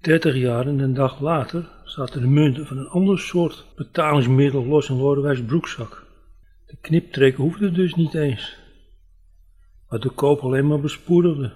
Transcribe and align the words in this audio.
Dertig 0.00 0.34
jaar 0.34 0.66
en 0.66 0.78
een 0.78 0.94
dag 0.94 1.20
later 1.20 1.68
zaten 1.84 2.20
de 2.20 2.26
munten 2.26 2.66
van 2.66 2.78
een 2.78 2.88
ander 2.88 3.18
soort 3.18 3.66
betalingsmiddel 3.76 4.64
los 4.64 4.88
in 4.88 4.96
Lodewijks 4.96 5.42
broekzak. 5.42 6.06
De 6.66 6.76
kniptrekken 6.80 7.42
hoefde 7.42 7.70
dus 7.70 7.94
niet 7.94 8.14
eens, 8.14 8.58
wat 9.88 10.02
de 10.02 10.10
koop 10.10 10.40
alleen 10.40 10.66
maar 10.66 10.80
bespoedigde. 10.80 11.52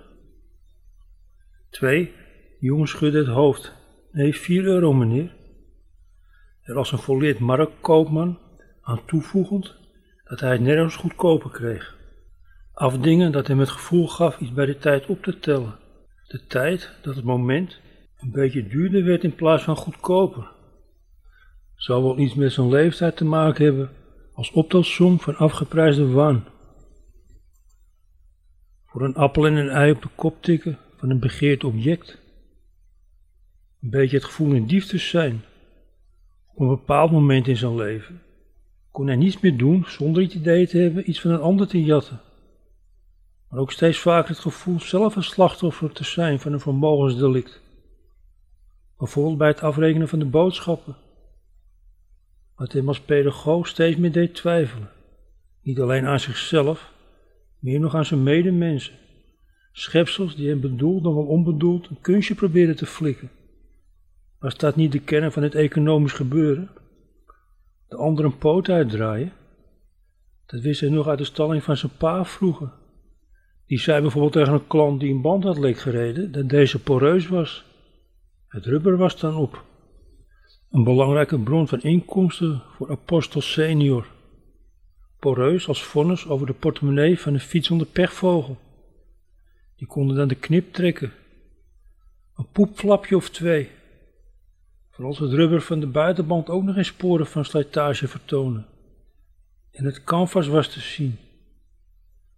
Twee, 1.71 2.05
de 2.61 2.67
jongen 2.67 2.89
schudde 2.89 3.19
het 3.19 3.27
hoofd. 3.27 3.73
Nee, 4.13 4.35
vier 4.35 4.65
euro 4.65 4.93
meneer. 4.93 5.35
Er 6.63 6.75
was 6.75 6.93
een 6.93 6.99
volleerd 6.99 7.39
marktkoopman 7.39 8.39
aan 8.81 9.05
toevoegend 9.05 9.75
dat 10.25 10.41
hij 10.41 10.53
het 10.53 10.61
nergens 10.61 10.97
goedkoper 10.97 11.51
kreeg. 11.51 11.97
Afdingen 12.73 13.33
dat 13.33 13.47
hem 13.47 13.59
het 13.59 13.71
gevoel 13.71 14.09
gaf 14.09 14.41
iets 14.41 14.53
bij 14.53 14.67
de 14.67 14.79
tijd 14.79 15.07
op 15.07 15.23
te 15.23 15.39
tellen. 15.39 15.79
De 16.27 16.47
tijd 16.47 16.93
dat 17.03 17.17
het 17.17 17.25
moment 17.25 17.83
een 18.25 18.31
beetje 18.31 18.67
duurder 18.67 19.05
werd 19.05 19.25
in 19.25 19.35
plaats 19.35 19.63
van 19.63 19.77
goedkoper. 19.77 20.51
Zou 21.75 22.03
wel 22.03 22.19
iets 22.19 22.35
met 22.35 22.53
zijn 22.53 22.69
leeftijd 22.69 23.17
te 23.17 23.25
maken 23.25 23.65
hebben 23.65 23.91
als 24.33 24.51
optelsom 24.51 25.21
van 25.21 25.37
afgeprijsde 25.37 26.07
waan. 26.07 26.45
Voor 28.87 29.03
een 29.03 29.15
appel 29.15 29.47
en 29.47 29.55
een 29.55 29.69
ei 29.69 29.93
op 29.93 30.03
de 30.03 30.09
kop 30.15 30.43
tikken 30.43 30.79
van 30.97 31.11
een 31.11 31.19
begeerd 31.19 31.65
object. 31.65 32.19
Een 33.83 33.91
beetje 33.91 34.17
het 34.17 34.25
gevoel 34.25 34.55
een 34.55 34.67
dief 34.67 34.87
te 34.87 34.99
zijn. 34.99 35.45
Op 36.47 36.61
een 36.61 36.69
bepaald 36.69 37.11
moment 37.11 37.49
in 37.49 37.57
zijn 37.57 37.75
leven 37.75 38.23
kon 38.91 39.07
hij 39.07 39.17
niets 39.17 39.41
meer 39.41 39.57
doen 39.57 39.85
zonder 39.87 40.23
het 40.23 40.35
idee 40.35 40.67
te 40.67 40.79
hebben 40.79 41.11
iets 41.11 41.21
van 41.21 41.31
een 41.31 41.41
ander 41.41 41.67
te 41.67 41.85
jatten. 41.85 42.21
Maar 43.49 43.61
ook 43.61 43.73
steeds 43.73 43.99
vaker 43.99 44.29
het 44.29 44.39
gevoel 44.39 44.81
zelf 44.81 45.17
een 45.17 45.25
slachtoffer 45.25 45.93
te 45.93 46.05
zijn 46.05 46.41
van 46.41 46.53
een 46.53 46.61
vermogensdelict. 46.61 47.63
Bijvoorbeeld 49.05 49.39
bij 49.39 49.49
het 49.49 49.61
afrekenen 49.63 50.09
van 50.09 50.19
de 50.19 50.25
boodschappen. 50.25 50.97
Wat 52.57 52.73
hem 52.73 52.89
als 52.89 53.01
pedagoog 53.01 53.67
steeds 53.67 53.97
meer 53.97 54.13
deed 54.13 54.35
twijfelen. 54.35 54.91
Niet 55.63 55.81
alleen 55.81 56.07
aan 56.07 56.21
zichzelf, 56.21 56.93
meer 57.59 57.81
nog 57.81 57.95
aan 57.95 58.05
zijn 58.05 58.23
medemensen. 58.23 58.95
Schepsels 59.73 60.37
die 60.37 60.49
hem 60.49 60.61
bedoeld 60.61 61.03
dan 61.03 61.15
wel 61.15 61.27
onbedoeld 61.27 61.89
een 61.89 62.01
kunstje 62.01 62.35
proberen 62.35 62.77
te 62.77 62.87
flikken. 62.87 63.31
Was 64.39 64.57
dat 64.57 64.77
niet 64.77 64.93
de 64.93 65.01
kern 65.01 65.33
van 65.33 65.43
het 65.43 65.55
economisch 65.55 66.13
gebeuren? 66.13 66.71
De 67.89 67.97
ander 67.97 68.25
een 68.25 68.39
poot 68.39 68.69
uitdraaien? 68.69 69.33
Dat 70.47 70.61
wist 70.61 70.81
hij 70.81 70.91
nog 70.91 71.09
uit 71.09 71.19
de 71.19 71.25
stalling 71.25 71.63
van 71.63 71.77
zijn 71.77 71.93
pa 71.99 72.25
vroeger. 72.25 72.73
Die 73.67 73.79
zei 73.79 74.01
bijvoorbeeld 74.01 74.33
tegen 74.33 74.53
een 74.53 74.67
klant 74.67 75.01
die 75.01 75.15
een 75.15 75.23
band 75.23 75.45
had 75.45 75.59
leek 75.59 75.79
gereden 75.79 76.33
dat 76.33 76.49
deze 76.49 76.83
poreus 76.83 77.29
was. 77.29 77.73
Het 78.55 78.67
rubber 78.67 78.97
was 78.97 79.21
dan 79.21 79.35
op. 79.35 79.65
Een 80.71 80.85
belangrijke 80.85 81.39
bron 81.39 81.69
van 81.69 81.83
inkomsten 81.83 82.63
voor 82.77 82.91
Apostel 82.91 83.41
senior. 83.41 84.07
Poreus 85.19 85.69
als 85.69 85.83
vonnis 85.83 86.27
over 86.27 86.47
de 86.47 86.53
portemonnee 86.53 87.21
van 87.21 87.35
een 87.35 87.41
fietsende 87.41 87.85
pechvogel. 87.85 88.59
Die 89.77 89.87
konden 89.87 90.17
dan 90.17 90.29
de 90.29 90.35
knip 90.35 90.73
trekken. 90.73 91.13
Een 92.37 92.47
poepflapje 92.53 93.17
of 93.17 93.31
twee. 93.31 93.71
Voor 94.91 95.05
als 95.05 95.19
het 95.19 95.33
rubber 95.33 95.61
van 95.61 95.81
de 95.81 95.87
buitenband 95.87 96.51
ook 96.51 96.63
nog 96.63 96.75
geen 96.75 96.85
sporen 96.85 97.27
van 97.27 97.45
slijtage 97.45 98.09
vertonen. 98.09 98.67
En 99.71 99.85
het 99.85 100.05
canvas 100.05 100.47
was 100.47 100.69
te 100.69 100.81
zien. 100.81 101.19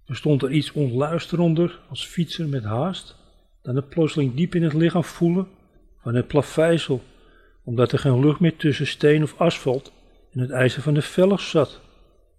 Bestond 0.07 0.43
er 0.43 0.53
iets 0.53 0.73
ontluisteronder 0.73 1.81
als 1.89 2.07
fietser 2.07 2.49
met 2.49 2.65
haast, 2.65 3.17
dan 3.63 3.77
het 3.77 3.89
plotseling 3.89 4.35
diep 4.35 4.55
in 4.55 4.63
het 4.63 4.73
lichaam 4.73 5.05
voelen 5.05 5.49
van 6.07 6.15
het 6.15 6.27
plaveisel, 6.27 7.03
omdat 7.65 7.93
er 7.93 7.99
geen 7.99 8.21
lucht 8.21 8.41
meer 8.41 8.57
tussen 8.57 8.87
steen 8.87 9.23
of 9.23 9.41
asfalt 9.41 9.93
en 10.33 10.41
het 10.41 10.51
ijzer 10.51 10.83
van 10.83 10.95
de 10.95 11.03
velg 11.03 11.41
zat. 11.41 11.81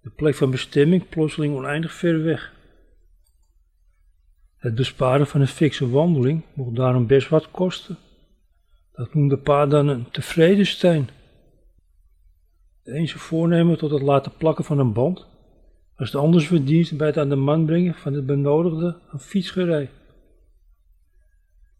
De 0.02 0.10
plek 0.10 0.36
van 0.36 0.52
bestemming 0.52 1.10
plotseling 1.10 1.56
oneindig 1.56 1.94
ver 1.94 2.24
weg. 2.24 2.54
Het 4.58 4.76
besparen 4.76 5.28
van 5.28 5.42
een 5.42 5.48
fikse 5.48 5.90
wandeling 5.90 6.44
mocht 6.54 6.76
daarom 6.76 7.08
best 7.08 7.30
wat 7.30 7.52
kosten. 7.52 7.98
Dat 8.92 9.14
noemde 9.14 9.38
pa 9.38 9.66
dan 9.66 9.88
een 9.88 10.12
tevredenstein. 10.12 11.10
De 12.84 12.96
een 12.96 13.10
voornemen 13.10 13.78
tot 13.78 13.92
het 13.92 14.02
laten 14.02 14.32
plakken 14.38 14.66
van 14.66 14.80
een 14.80 14.94
band, 14.94 15.26
als 15.96 16.12
de 16.12 16.18
anders 16.18 16.48
verdienst 16.48 16.98
bij 16.98 17.08
het 17.08 17.18
aan 17.18 17.30
de 17.30 17.36
man 17.36 17.66
brengen 17.66 17.94
van 17.94 18.14
het 18.14 18.26
benodigde 18.26 18.98
aan 19.12 19.20
fietsgerij. 19.20 19.90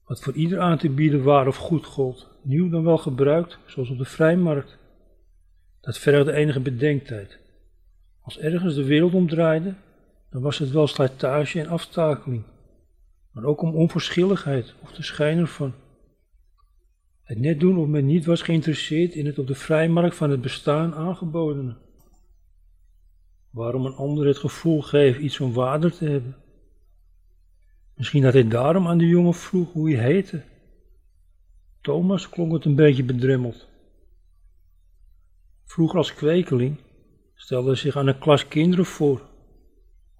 Wat 0.08 0.20
voor 0.20 0.34
ieder 0.34 0.60
aan 0.60 0.78
te 0.78 0.90
bieden 0.90 1.24
waar 1.24 1.48
of 1.48 1.56
goed 1.56 1.86
gold, 1.86 2.28
nieuw 2.42 2.70
dan 2.70 2.84
wel 2.84 2.98
gebruikt, 2.98 3.60
zoals 3.66 3.90
op 3.90 3.98
de 3.98 4.06
vrijmarkt. 4.06 4.78
Dat 5.82 5.98
vergde 5.98 6.32
enige 6.32 6.60
bedenktijd. 6.60 7.40
Als 8.22 8.40
ergens 8.40 8.76
de 8.76 8.84
wereld 8.84 9.14
omdraaide, 9.14 9.74
dan 10.30 10.42
was 10.42 10.58
het 10.58 10.72
wel 10.72 10.88
slijtage 10.88 11.60
en 11.60 11.68
aftakeling, 11.68 12.44
maar 13.32 13.44
ook 13.44 13.62
om 13.62 13.76
onverschilligheid 13.76 14.74
of 14.84 14.92
de 14.92 15.04
schijn 15.04 15.38
ervan. 15.38 15.74
Het 17.24 17.40
net 17.40 17.60
doen 17.60 17.78
of 17.78 17.88
men 17.88 18.06
niet 18.06 18.26
was 18.26 18.42
geïnteresseerd 18.42 19.14
in 19.14 19.26
het 19.26 19.40
op 19.40 19.48
de 19.48 19.56
vrijmarkt 19.56 20.16
van 20.16 20.30
het 20.30 20.42
bestaan 20.42 20.94
aangebodene. 20.94 21.76
Waarom 23.50 23.86
een 23.86 23.96
ander 23.96 24.26
het 24.26 24.38
gevoel 24.38 24.82
geven 24.82 25.24
iets 25.24 25.38
van 25.38 25.54
waarde 25.54 25.92
te 25.92 26.06
hebben? 26.06 26.36
Misschien 27.98 28.22
dat 28.22 28.34
hij 28.34 28.48
daarom 28.48 28.88
aan 28.88 28.98
de 28.98 29.08
jongen 29.08 29.34
vroeg 29.34 29.72
hoe 29.72 29.96
hij 29.96 30.04
heette. 30.04 30.42
Thomas 31.82 32.30
klonk 32.30 32.54
het 32.54 32.66
een 32.66 32.76
beetje 32.76 33.04
bedremmeld. 33.04 33.68
Vroeger 35.66 35.98
als 35.98 36.14
kwekeling 36.14 36.78
stelde 37.36 37.68
hij 37.68 37.78
zich 37.78 37.96
aan 37.96 38.08
een 38.08 38.20
klas 38.20 38.48
kinderen 38.48 38.86
voor. 38.86 39.22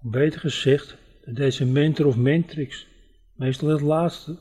Of 0.02 0.10
beter 0.10 0.40
gezegd, 0.40 0.96
dat 1.24 1.36
deze 1.36 1.66
mentor 1.66 2.06
of 2.06 2.16
mentrix, 2.16 2.86
meestal 3.34 3.68
het 3.68 3.80
laatste, 3.80 4.36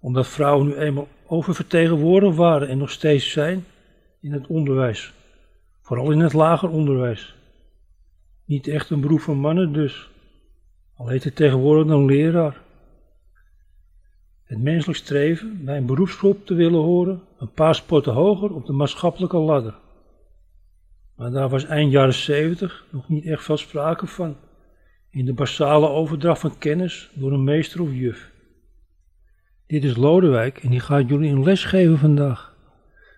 omdat 0.00 0.26
vrouwen 0.26 0.66
nu 0.66 0.74
eenmaal 0.74 1.08
oververtegenwoordigd 1.26 2.36
waren 2.36 2.68
en 2.68 2.78
nog 2.78 2.90
steeds 2.90 3.30
zijn 3.30 3.64
in 4.20 4.32
het 4.32 4.46
onderwijs, 4.46 5.12
vooral 5.82 6.10
in 6.10 6.20
het 6.20 6.32
lager 6.32 6.68
onderwijs. 6.68 7.34
Niet 8.44 8.68
echt 8.68 8.90
een 8.90 9.00
beroep 9.00 9.20
van 9.20 9.36
mannen 9.36 9.72
dus, 9.72 10.10
al 10.94 11.08
heet 11.08 11.24
het 11.24 11.36
tegenwoordig 11.36 11.92
een 11.92 12.04
leraar. 12.04 12.62
Het 14.54 14.62
menselijk 14.62 14.98
streven 14.98 15.64
bij 15.64 15.76
een 15.76 15.86
beroepsgroep 15.86 16.46
te 16.46 16.54
willen 16.54 16.80
horen, 16.80 17.22
een 17.38 17.52
paar 17.52 17.74
sporten 17.74 18.12
hoger 18.12 18.54
op 18.54 18.66
de 18.66 18.72
maatschappelijke 18.72 19.36
ladder. 19.36 19.74
Maar 21.16 21.30
daar 21.30 21.48
was 21.48 21.64
eind 21.64 21.92
jaren 21.92 22.14
70 22.14 22.84
nog 22.90 23.08
niet 23.08 23.24
echt 23.24 23.44
veel 23.44 23.56
sprake 23.56 24.06
van, 24.06 24.36
in 25.10 25.24
de 25.24 25.32
basale 25.32 25.88
overdracht 25.88 26.40
van 26.40 26.58
kennis 26.58 27.10
door 27.14 27.32
een 27.32 27.44
meester 27.44 27.82
of 27.82 27.92
juf. 27.92 28.32
Dit 29.66 29.84
is 29.84 29.96
Lodewijk 29.96 30.58
en 30.58 30.70
die 30.70 30.80
gaat 30.80 31.08
jullie 31.08 31.30
een 31.30 31.44
les 31.44 31.64
geven 31.64 31.98
vandaag. 31.98 32.56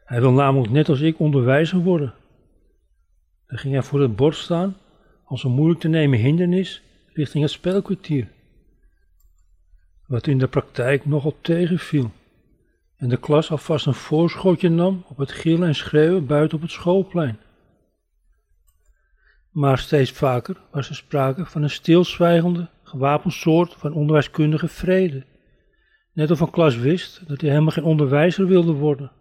Hij 0.05 0.21
wil 0.21 0.33
namelijk 0.33 0.73
net 0.73 0.89
als 0.89 1.01
ik 1.01 1.19
onderwijzer 1.19 1.79
worden. 1.79 2.15
Dan 3.47 3.59
ging 3.59 3.73
hij 3.73 3.83
voor 3.83 4.01
het 4.01 4.17
bord 4.17 4.37
staan 4.37 4.77
als 5.25 5.45
een 5.45 5.53
moeilijk 5.53 5.81
te 5.81 5.89
nemen 5.89 6.19
hindernis 6.19 6.83
richting 7.13 7.43
het 7.43 7.53
spelkwartier. 7.53 8.35
Wat 10.07 10.27
in 10.27 10.39
de 10.39 10.49
praktijk 10.49 11.07
nogal 11.07 11.37
tegenviel. 11.41 12.11
En 12.97 13.09
de 13.09 13.17
klas 13.17 13.51
alvast 13.51 13.87
een 13.87 13.95
voorschotje 13.95 14.69
nam 14.69 15.05
op 15.09 15.17
het 15.17 15.33
gillen 15.33 15.69
en 15.69 15.75
schreeuwen 15.75 16.27
buiten 16.27 16.57
op 16.57 16.63
het 16.63 16.73
schoolplein. 16.73 17.39
Maar 19.51 19.79
steeds 19.79 20.11
vaker 20.11 20.57
was 20.71 20.89
er 20.89 20.95
sprake 20.95 21.47
van 21.47 21.63
een 21.63 21.71
stilzwijgende, 21.71 22.69
gewapend 22.83 23.33
soort 23.33 23.75
van 23.75 23.93
onderwijskundige 23.93 24.69
vrede 24.69 25.25
Net 26.17 26.31
of 26.31 26.41
een 26.41 26.51
klas 26.51 26.77
wist 26.77 27.29
dat 27.29 27.41
hij 27.41 27.51
helemaal 27.51 27.73
geen 27.73 27.85
onderwijzer 27.85 28.47
wilde 28.47 28.73
worden. 28.73 29.13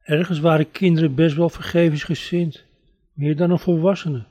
Ergens 0.00 0.40
waren 0.40 0.70
kinderen 0.70 1.14
best 1.14 1.36
wel 1.36 1.48
vergevingsgezind, 1.48 2.64
meer 3.12 3.36
dan 3.36 3.50
een 3.50 3.58
volwassene. 3.58 4.24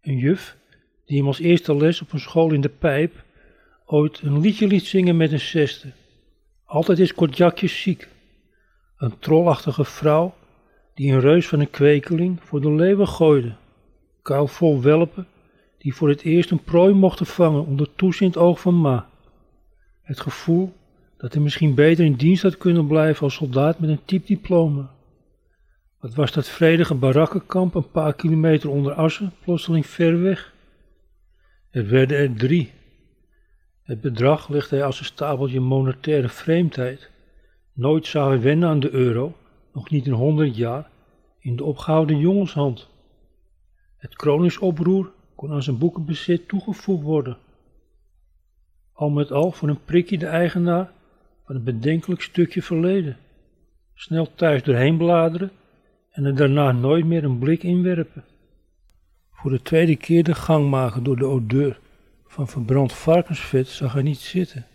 Een 0.00 0.16
juf, 0.16 0.56
die 1.04 1.16
hem 1.16 1.26
als 1.26 1.38
eerste 1.38 1.76
les 1.76 2.02
op 2.02 2.12
een 2.12 2.20
school 2.20 2.52
in 2.52 2.60
de 2.60 2.68
pijp 2.68 3.24
ooit 3.90 4.20
een 4.22 4.40
liedje 4.40 4.66
liet 4.66 4.86
zingen 4.86 5.16
met 5.16 5.32
een 5.32 5.40
zesde. 5.40 5.92
Altijd 6.64 6.98
is 6.98 7.14
Kortjakjes 7.14 7.80
ziek. 7.80 8.08
Een 8.96 9.18
trolachtige 9.18 9.84
vrouw 9.84 10.34
die 10.94 11.12
een 11.12 11.20
reus 11.20 11.48
van 11.48 11.60
een 11.60 11.70
kwekeling 11.70 12.38
voor 12.42 12.60
de 12.60 12.72
leeuwen 12.72 13.08
gooide. 13.08 13.54
Kuil 14.22 14.46
vol 14.46 14.82
welpen 14.82 15.26
die 15.78 15.94
voor 15.94 16.08
het 16.08 16.22
eerst 16.22 16.50
een 16.50 16.62
prooi 16.64 16.94
mochten 16.94 17.26
vangen 17.26 17.66
onder 17.66 17.94
toezicht 17.94 18.36
oog 18.36 18.60
van 18.60 18.74
ma. 18.74 19.08
Het 20.02 20.20
gevoel 20.20 20.72
dat 21.16 21.32
hij 21.32 21.42
misschien 21.42 21.74
beter 21.74 22.04
in 22.04 22.14
dienst 22.14 22.42
had 22.42 22.58
kunnen 22.58 22.86
blijven 22.86 23.22
als 23.22 23.34
soldaat 23.34 23.78
met 23.78 23.90
een 23.90 24.04
typdiploma. 24.04 24.90
Wat 26.00 26.14
was 26.14 26.32
dat 26.32 26.48
vredige 26.48 26.94
barakkenkamp 26.94 27.74
een 27.74 27.90
paar 27.90 28.14
kilometer 28.14 28.70
onder 28.70 28.92
Assen, 28.92 29.32
plotseling 29.44 29.86
ver 29.86 30.22
weg? 30.22 30.52
Er 31.70 31.88
werden 31.88 32.18
er 32.18 32.34
drie. 32.34 32.76
Het 33.88 34.00
bedrag 34.00 34.48
legde 34.48 34.76
hij 34.76 34.84
als 34.84 34.98
een 34.98 35.04
stapeltje 35.04 35.60
monetaire 35.60 36.28
vreemdheid 36.28 37.10
Nooit 37.72 38.06
zou 38.06 38.28
hij 38.28 38.40
wennen 38.40 38.68
aan 38.68 38.80
de 38.80 38.90
euro, 38.90 39.36
nog 39.72 39.90
niet 39.90 40.06
in 40.06 40.12
honderd 40.12 40.56
jaar, 40.56 40.90
in 41.38 41.56
de 41.56 41.64
opgehouden 41.64 42.18
jongenshand. 42.18 42.88
Het 43.96 44.16
kroningsoproer 44.16 45.12
kon 45.34 45.52
aan 45.52 45.62
zijn 45.62 45.78
boekenbezit 45.78 46.48
toegevoegd 46.48 47.02
worden. 47.02 47.36
Al 48.92 49.10
met 49.10 49.32
al 49.32 49.52
voor 49.52 49.68
een 49.68 49.84
prikje 49.84 50.18
de 50.18 50.26
eigenaar 50.26 50.92
van 51.44 51.54
een 51.54 51.64
bedenkelijk 51.64 52.20
stukje 52.20 52.62
verleden. 52.62 53.16
Snel 53.94 54.34
thuis 54.34 54.62
doorheen 54.62 54.96
bladeren 54.96 55.50
en 56.10 56.24
er 56.24 56.36
daarna 56.36 56.72
nooit 56.72 57.04
meer 57.04 57.24
een 57.24 57.38
blik 57.38 57.62
inwerpen. 57.62 58.24
Voor 59.32 59.50
de 59.50 59.62
tweede 59.62 59.96
keer 59.96 60.24
de 60.24 60.34
gang 60.34 60.70
maken 60.70 61.02
door 61.02 61.16
de 61.16 61.26
odeur 61.26 61.80
van 62.28 62.48
verbrand 62.48 62.92
varkensvet 62.92 63.68
zag 63.68 63.92
hij 63.92 64.02
niet 64.02 64.18
zitten. 64.18 64.66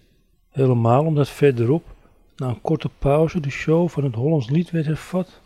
Helemaal 0.49 1.05
omdat 1.05 1.29
verderop, 1.29 1.95
na 2.35 2.47
een 2.47 2.61
korte 2.61 2.89
pauze, 2.99 3.39
de 3.39 3.49
show 3.49 3.89
van 3.89 4.03
het 4.03 4.15
Hollands 4.15 4.49
lied 4.49 4.71
werd 4.71 4.85
hervat. 4.85 5.41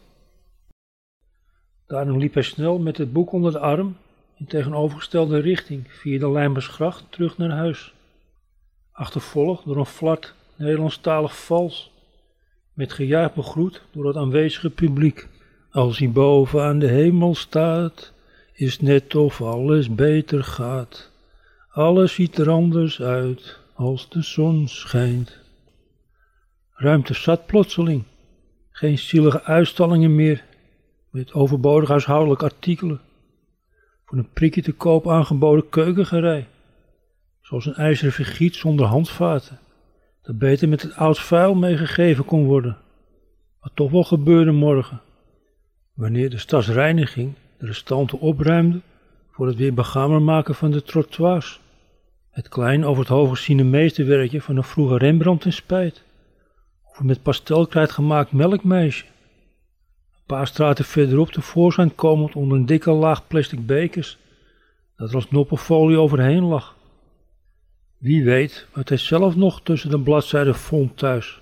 Daarom 1.88 2.18
liep 2.18 2.33
hij 2.33 2.44
snel 2.44 2.80
met 2.80 2.98
het 2.98 3.13
boek 3.13 3.31
onder 3.31 3.51
de 3.51 3.59
arm 3.59 3.98
in 4.38 4.45
tegenovergestelde 4.45 5.39
richting 5.39 5.83
via 5.92 6.19
de 6.19 6.31
Lijnbersgracht 6.31 7.06
terug 7.09 7.38
naar 7.38 7.50
huis. 7.50 7.94
Achtervolgd 8.92 9.65
door 9.65 9.77
een 9.77 9.86
flat 9.86 10.33
Nederlandstalig 10.56 11.45
vals, 11.45 11.92
met 12.74 12.94
gejuich 12.94 13.33
begroet 13.33 13.81
door 13.92 14.07
het 14.07 14.15
aanwezige 14.15 14.69
publiek. 14.69 15.27
Als 15.71 15.98
hij 15.98 16.12
boven 16.12 16.63
aan 16.63 16.80
de 16.80 16.88
hemel 16.88 17.36
staat, 17.36 18.13
is 18.54 18.80
net 18.80 19.15
of 19.15 19.42
alles 19.42 19.95
beter 19.95 20.44
gaat. 20.44 21.06
Alles 21.78 22.14
ziet 22.14 22.38
er 22.38 22.50
anders 22.50 23.02
uit 23.02 23.60
als 23.74 24.10
de 24.10 24.22
zon 24.22 24.68
schijnt. 24.68 25.40
Ruimte 26.72 27.14
zat 27.14 27.46
plotseling. 27.46 28.04
Geen 28.70 28.98
zielige 28.98 29.44
uitstallingen 29.44 30.16
meer 30.16 30.44
met 31.10 31.34
overbodige 31.34 31.92
huishoudelijke 31.92 32.44
artikelen. 32.44 33.02
Voor 34.06 34.18
een 34.18 34.30
prikje 34.34 34.62
te 34.62 34.74
koop 34.74 35.10
aangeboden 35.10 35.70
keukengerei. 35.70 36.46
Zoals 37.42 37.66
een 37.66 37.76
ijzeren 37.76 38.14
vergiet 38.14 38.56
zonder 38.56 38.86
handvaten. 38.86 39.60
Dat 40.22 40.38
beter 40.38 40.70
met 40.70 40.82
het 40.82 40.96
oud 40.96 41.20
vuil 41.20 41.56
meegegeven 41.56 42.26
kon 42.26 42.46
worden. 42.46 42.78
Wat 43.60 43.72
toch 43.74 43.92
wel 43.92 44.04
gebeurde 44.04 44.52
morgen. 44.52 45.02
Wanneer 45.94 46.30
de 46.30 46.38
stadsreiniging 46.38 47.34
de 47.58 47.66
restanten 47.66 48.20
opruimde 48.20 48.80
voor 49.32 49.48
het 49.48 49.56
weer 49.56 49.74
begamer 49.74 50.22
maken 50.22 50.56
van 50.56 50.72
de 50.72 50.84
trottoirs. 50.84 51.66
Het 52.38 52.50
klein 52.50 52.86
over 52.86 53.00
het 53.00 53.12
hoofd 53.12 53.38
geziene 53.38 53.63
meesterwerkje 53.63 54.42
van 54.42 54.57
een 54.57 54.63
vroege 54.63 54.98
Rembrandt 54.98 55.45
in 55.45 55.54
spijt. 55.54 56.04
Of 56.84 57.00
een 57.00 57.06
met 57.06 57.22
pastelkrijt 57.22 57.92
gemaakt 57.92 58.31
melkmeisje. 58.31 59.06
Een 59.06 60.25
paar 60.25 60.48
straten 60.48 60.86
verderop 60.86 61.31
tevoorschijn 61.31 61.95
komend 61.95 62.36
onder 62.36 62.57
een 62.57 62.66
dikke 62.66 62.92
laag 62.92 63.28
plastic 63.28 63.66
bekers, 63.66 64.18
dat 64.95 65.10
er 65.10 65.16
als 65.16 65.31
noppenfolie 65.31 65.98
overheen 65.98 66.44
lag. 66.44 66.75
Wie 67.98 68.24
weet 68.24 68.68
wat 68.74 68.90
hij 68.90 68.98
zelf 68.98 69.36
nog 69.36 69.62
tussen 69.62 69.90
de 69.90 70.00
bladzijden 70.00 70.56
vond 70.56 70.98
thuis. 70.98 71.42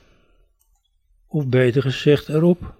Of 1.28 1.48
beter 1.48 1.82
gezegd 1.82 2.30
erop. 2.30 2.74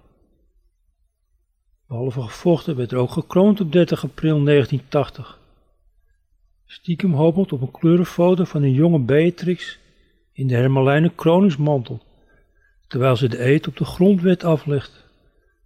Behalve 1.88 2.22
gevochten 2.22 2.76
werd 2.76 2.92
er 2.92 2.98
ook 2.98 3.10
gekroond 3.10 3.60
op 3.60 3.72
30 3.72 4.04
april 4.04 4.44
1980. 4.44 5.35
Stiekem 6.66 7.12
hopend 7.12 7.52
op 7.52 7.60
een 7.60 7.70
kleurenfoto 7.70 8.44
van 8.44 8.62
een 8.62 8.72
jonge 8.72 8.98
Beatrix 8.98 9.78
in 10.32 10.46
de 10.46 10.54
hermelijnen 10.54 11.14
kroningsmantel, 11.14 12.02
terwijl 12.88 13.16
ze 13.16 13.28
de 13.28 13.44
eet 13.44 13.66
op 13.66 13.76
de 13.76 13.84
grondwet 13.84 14.44
aflegt. 14.44 15.04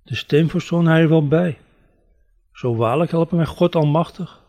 De 0.03 0.15
stem 0.15 0.49
verzon 0.49 0.87
hij 0.87 1.01
er 1.01 1.09
wel 1.09 1.29
bij. 1.29 1.59
Zo 2.53 2.77
waarlijk 2.77 3.11
helpen 3.11 3.37
mij 3.37 3.47
God 3.47 3.75
almachtig. 3.75 4.41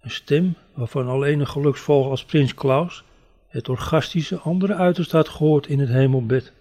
Een 0.00 0.10
stem 0.10 0.54
waarvan 0.74 1.08
alleen 1.08 1.40
een 1.40 1.46
geluksvogel 1.46 2.10
als 2.10 2.24
prins 2.24 2.54
Klaus 2.54 3.04
het 3.48 3.68
orgastische 3.68 4.38
andere 4.38 4.74
uiterst 4.74 5.12
had 5.12 5.28
gehoord 5.28 5.66
in 5.66 5.78
het 5.78 5.88
hemelbed. 5.88 6.52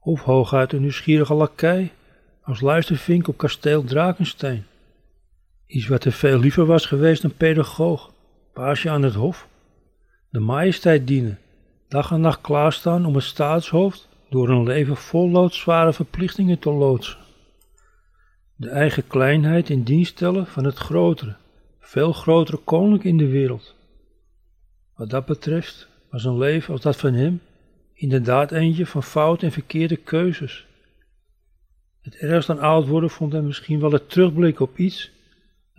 Of 0.00 0.22
hooguit 0.22 0.72
een 0.72 0.80
nieuwsgierige 0.80 1.34
lakij 1.34 1.92
als 2.42 2.60
luistervink 2.60 3.28
op 3.28 3.36
kasteel 3.36 3.84
Drakenstein. 3.84 4.66
Iets 5.72 5.86
wat 5.86 6.04
er 6.04 6.12
veel 6.12 6.38
liever 6.38 6.66
was 6.66 6.86
geweest 6.86 7.22
dan 7.22 7.34
pedagoog, 7.36 8.12
paasje 8.52 8.90
aan 8.90 9.02
het 9.02 9.14
hof. 9.14 9.48
De 10.30 10.40
majesteit 10.40 11.06
dienen, 11.06 11.38
dag 11.88 12.10
en 12.10 12.20
nacht 12.20 12.40
klaarstaan 12.40 13.06
om 13.06 13.14
het 13.14 13.24
staatshoofd 13.24 14.08
door 14.30 14.48
een 14.48 14.62
leven 14.62 14.96
vol 14.96 15.30
loodzware 15.30 15.92
verplichtingen 15.92 16.58
te 16.58 16.70
loodsen. 16.70 17.18
De 18.56 18.68
eigen 18.68 19.06
kleinheid 19.06 19.70
in 19.70 19.82
dienst 19.82 20.12
stellen 20.12 20.46
van 20.46 20.64
het 20.64 20.76
grotere, 20.76 21.36
veel 21.80 22.12
grotere 22.12 22.56
koninklijk 22.56 23.04
in 23.04 23.16
de 23.16 23.28
wereld. 23.28 23.74
Wat 24.96 25.10
dat 25.10 25.26
betreft 25.26 25.88
was 26.10 26.24
een 26.24 26.38
leven 26.38 26.72
als 26.72 26.82
dat 26.82 26.96
van 26.96 27.12
hem 27.14 27.40
inderdaad 27.94 28.52
eentje 28.52 28.86
van 28.86 29.02
fout 29.02 29.42
en 29.42 29.52
verkeerde 29.52 29.96
keuzes. 29.96 30.66
Het 32.00 32.16
ergst 32.16 32.50
aan 32.50 32.60
oud 32.60 32.86
worden 32.86 33.10
vond 33.10 33.32
hij 33.32 33.42
misschien 33.42 33.80
wel 33.80 33.92
het 33.92 34.10
terugblik 34.10 34.60
op 34.60 34.78
iets 34.78 35.20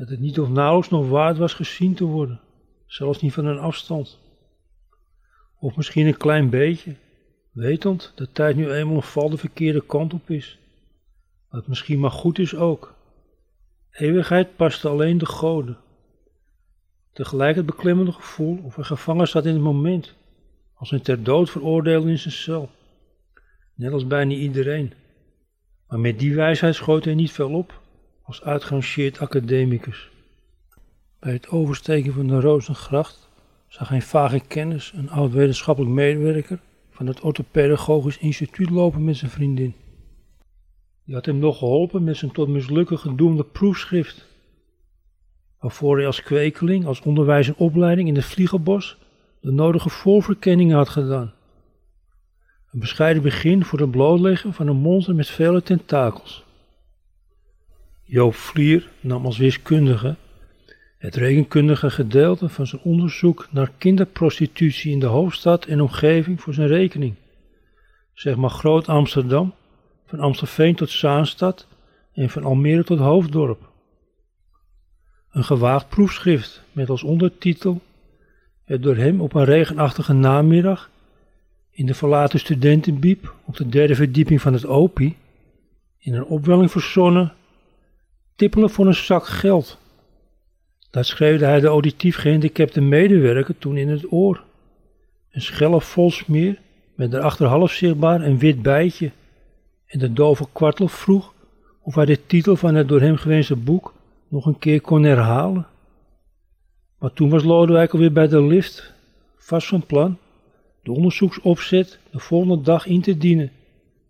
dat 0.03 0.11
het 0.11 0.21
niet 0.21 0.39
of 0.39 0.49
nauwelijks 0.49 0.89
nog 0.89 1.09
waard 1.09 1.37
was 1.37 1.53
gezien 1.53 1.93
te 1.93 2.03
worden, 2.03 2.39
zelfs 2.85 3.21
niet 3.21 3.33
van 3.33 3.45
een 3.45 3.57
afstand. 3.57 4.19
Of 5.59 5.75
misschien 5.75 6.07
een 6.07 6.17
klein 6.17 6.49
beetje, 6.49 6.95
wetend 7.51 8.11
dat 8.15 8.29
tijd 8.33 8.55
nu 8.55 8.71
eenmaal 8.71 8.95
een 8.95 9.01
val 9.01 9.29
de 9.29 9.37
verkeerde 9.37 9.85
kant 9.85 10.13
op 10.13 10.29
is. 10.29 10.59
Wat 11.49 11.67
misschien 11.67 11.99
maar 11.99 12.11
goed 12.11 12.39
is 12.39 12.55
ook. 12.55 12.95
Eeuwigheid 13.91 14.55
paste 14.55 14.89
alleen 14.89 15.17
de 15.17 15.25
goden. 15.25 15.77
Tegelijk 17.13 17.55
het 17.55 17.65
beklemmende 17.65 18.11
gevoel 18.11 18.59
of 18.63 18.75
hij 18.75 18.85
gevangen 18.85 19.27
zat 19.27 19.45
in 19.45 19.53
het 19.53 19.61
moment, 19.61 20.15
als 20.73 20.91
een 20.91 21.01
ter 21.01 21.23
dood 21.23 21.49
veroordeelde 21.49 22.09
in 22.09 22.19
zijn 22.19 22.33
cel. 22.33 22.69
Net 23.73 23.91
als 23.91 24.07
bijna 24.07 24.33
iedereen. 24.33 24.93
Maar 25.87 25.99
met 25.99 26.19
die 26.19 26.35
wijsheid 26.35 26.75
schoot 26.75 27.05
hij 27.05 27.13
niet 27.13 27.31
veel 27.31 27.51
op 27.51 27.81
als 28.23 28.43
uitgerangeerd 28.43 29.19
academicus. 29.19 30.09
Bij 31.19 31.33
het 31.33 31.49
oversteken 31.49 32.13
van 32.13 32.27
de 32.27 32.39
Rozengracht 32.39 33.29
zag 33.67 33.89
hij 33.89 34.01
vage 34.01 34.39
kennis, 34.39 34.91
een 34.95 35.09
oud 35.09 35.31
wetenschappelijk 35.31 35.93
medewerker 35.93 36.59
van 36.89 37.07
het 37.07 37.21
Orthopedagogisch 37.21 38.17
Instituut 38.17 38.69
lopen 38.69 39.03
met 39.03 39.17
zijn 39.17 39.31
vriendin. 39.31 39.75
Die 41.05 41.15
had 41.15 41.25
hem 41.25 41.37
nog 41.37 41.57
geholpen 41.57 42.03
met 42.03 42.17
zijn 42.17 42.31
tot 42.31 42.47
mislukken 42.47 42.99
gedoemde 42.99 43.43
proefschrift, 43.43 44.25
waarvoor 45.59 45.97
hij 45.97 46.05
als 46.05 46.23
kwekeling, 46.23 46.85
als 46.85 47.01
onderwijs 47.01 47.47
en 47.47 47.55
opleiding 47.57 48.07
in 48.07 48.15
het 48.15 48.25
Vliegenbos 48.25 48.97
de 49.39 49.51
nodige 49.51 49.89
voorverkenningen 49.89 50.77
had 50.77 50.89
gedaan. 50.89 51.33
Een 52.71 52.79
bescheiden 52.79 53.23
begin 53.23 53.65
voor 53.65 53.79
het 53.79 53.91
blootleggen 53.91 54.53
van 54.53 54.67
een 54.67 54.75
monster 54.75 55.15
met 55.15 55.29
vele 55.29 55.61
tentakels. 55.61 56.43
Joop 58.05 58.35
Vlier 58.35 58.89
nam 58.99 59.25
als 59.25 59.37
wiskundige 59.37 60.15
het 60.97 61.15
rekenkundige 61.15 61.89
gedeelte 61.89 62.49
van 62.49 62.67
zijn 62.67 62.81
onderzoek 62.81 63.47
naar 63.51 63.71
kinderprostitutie 63.77 64.91
in 64.91 64.99
de 64.99 65.05
hoofdstad 65.05 65.65
en 65.65 65.81
omgeving 65.81 66.41
voor 66.41 66.53
zijn 66.53 66.67
rekening. 66.67 67.15
Zeg 68.13 68.35
maar 68.35 68.49
Groot 68.49 68.87
Amsterdam, 68.87 69.53
van 70.05 70.19
Amstelveen 70.19 70.75
tot 70.75 70.89
Zaanstad 70.89 71.67
en 72.13 72.29
van 72.29 72.43
Almere 72.43 72.83
tot 72.83 72.99
Hoofddorp. 72.99 73.69
Een 75.31 75.43
gewaagd 75.43 75.89
proefschrift 75.89 76.63
met 76.71 76.89
als 76.89 77.03
ondertitel 77.03 77.81
het 78.65 78.83
door 78.83 78.95
hem 78.95 79.21
op 79.21 79.33
een 79.33 79.45
regenachtige 79.45 80.13
namiddag 80.13 80.89
in 81.71 81.85
de 81.85 81.93
verlaten 81.93 82.39
studentenbiep 82.39 83.33
op 83.45 83.57
de 83.57 83.69
derde 83.69 83.95
verdieping 83.95 84.41
van 84.41 84.53
het 84.53 84.65
OPI 84.65 85.15
in 85.97 86.13
een 86.13 86.25
opwelling 86.25 86.71
verzonnen 86.71 87.33
tippelen 88.35 88.69
voor 88.69 88.87
een 88.87 88.93
zak 88.93 89.25
geld. 89.25 89.77
Dat 90.89 91.05
schreeuwde 91.05 91.45
hij 91.45 91.59
de 91.59 91.67
auditief 91.67 92.15
gehandicapte 92.15 92.81
medewerker 92.81 93.57
toen 93.57 93.77
in 93.77 93.89
het 93.89 94.11
oor. 94.11 94.43
Een 95.31 95.41
schelle 95.41 95.81
volsmeer 95.81 96.59
met 96.95 97.11
daarachter 97.11 97.47
half 97.47 97.71
zichtbaar 97.71 98.21
een 98.21 98.39
wit 98.39 98.61
bijtje. 98.61 99.11
En 99.85 99.99
de 99.99 100.13
dove 100.13 100.47
kwartel 100.53 100.87
vroeg 100.87 101.33
of 101.81 101.95
hij 101.95 102.05
de 102.05 102.25
titel 102.25 102.55
van 102.55 102.75
het 102.75 102.87
door 102.87 103.01
hem 103.01 103.15
gewenste 103.15 103.55
boek 103.55 103.93
nog 104.27 104.45
een 104.45 104.59
keer 104.59 104.81
kon 104.81 105.03
herhalen. 105.03 105.67
Maar 106.99 107.13
toen 107.13 107.29
was 107.29 107.43
Lodewijk 107.43 107.93
alweer 107.93 108.11
bij 108.11 108.27
de 108.27 108.41
lift, 108.41 108.93
vast 109.37 109.67
van 109.67 109.85
plan 109.85 110.17
de 110.83 110.91
onderzoeksopzet 110.91 111.99
de 112.11 112.19
volgende 112.19 112.61
dag 112.61 112.85
in 112.85 113.01
te 113.01 113.17
dienen 113.17 113.51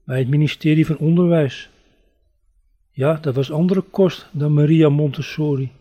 bij 0.05 0.19
het 0.19 0.27
ministerie 0.27 0.85
van 0.85 0.97
Onderwijs. 0.97 1.69
Ja, 2.95 3.13
dat 3.13 3.35
was 3.35 3.51
andere 3.51 3.81
kost 3.81 4.27
dan 4.31 4.53
Maria 4.53 4.89
Montessori. 4.89 5.71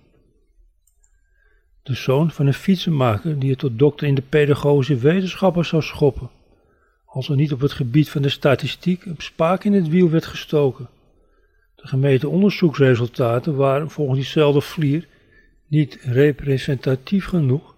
De 1.82 1.94
zoon 1.94 2.30
van 2.30 2.46
een 2.46 2.54
fietsenmaker 2.54 3.38
die 3.38 3.50
het 3.50 3.58
tot 3.58 3.78
dokter 3.78 4.06
in 4.06 4.14
de 4.14 4.22
pedagogische 4.22 4.96
wetenschappen 4.96 5.64
zou 5.64 5.82
schoppen, 5.82 6.30
als 7.04 7.28
er 7.28 7.36
niet 7.36 7.52
op 7.52 7.60
het 7.60 7.72
gebied 7.72 8.10
van 8.10 8.22
de 8.22 8.28
statistiek 8.28 9.04
een 9.04 9.14
spaak 9.18 9.64
in 9.64 9.72
het 9.72 9.88
wiel 9.88 10.10
werd 10.10 10.26
gestoken. 10.26 10.88
De 11.74 11.86
gemeten 11.86 12.30
onderzoeksresultaten 12.30 13.56
waren 13.56 13.90
volgens 13.90 14.18
diezelfde 14.18 14.60
Vlier 14.60 15.08
niet 15.66 15.98
representatief 16.02 17.24
genoeg 17.24 17.74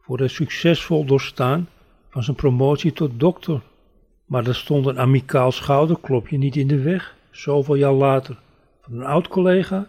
voor 0.00 0.20
het 0.20 0.30
succesvol 0.30 1.04
doorstaan 1.04 1.68
van 2.08 2.22
zijn 2.22 2.36
promotie 2.36 2.92
tot 2.92 3.20
dokter. 3.20 3.60
Maar 4.24 4.46
er 4.46 4.54
stond 4.54 4.86
een 4.86 4.98
amicaal 4.98 5.52
schouderklopje 5.52 6.38
niet 6.38 6.56
in 6.56 6.66
de 6.66 6.82
weg, 6.82 7.16
zoveel 7.30 7.74
jaar 7.74 7.92
later, 7.92 8.38
een 8.90 9.04
oud 9.04 9.28
collega 9.28 9.88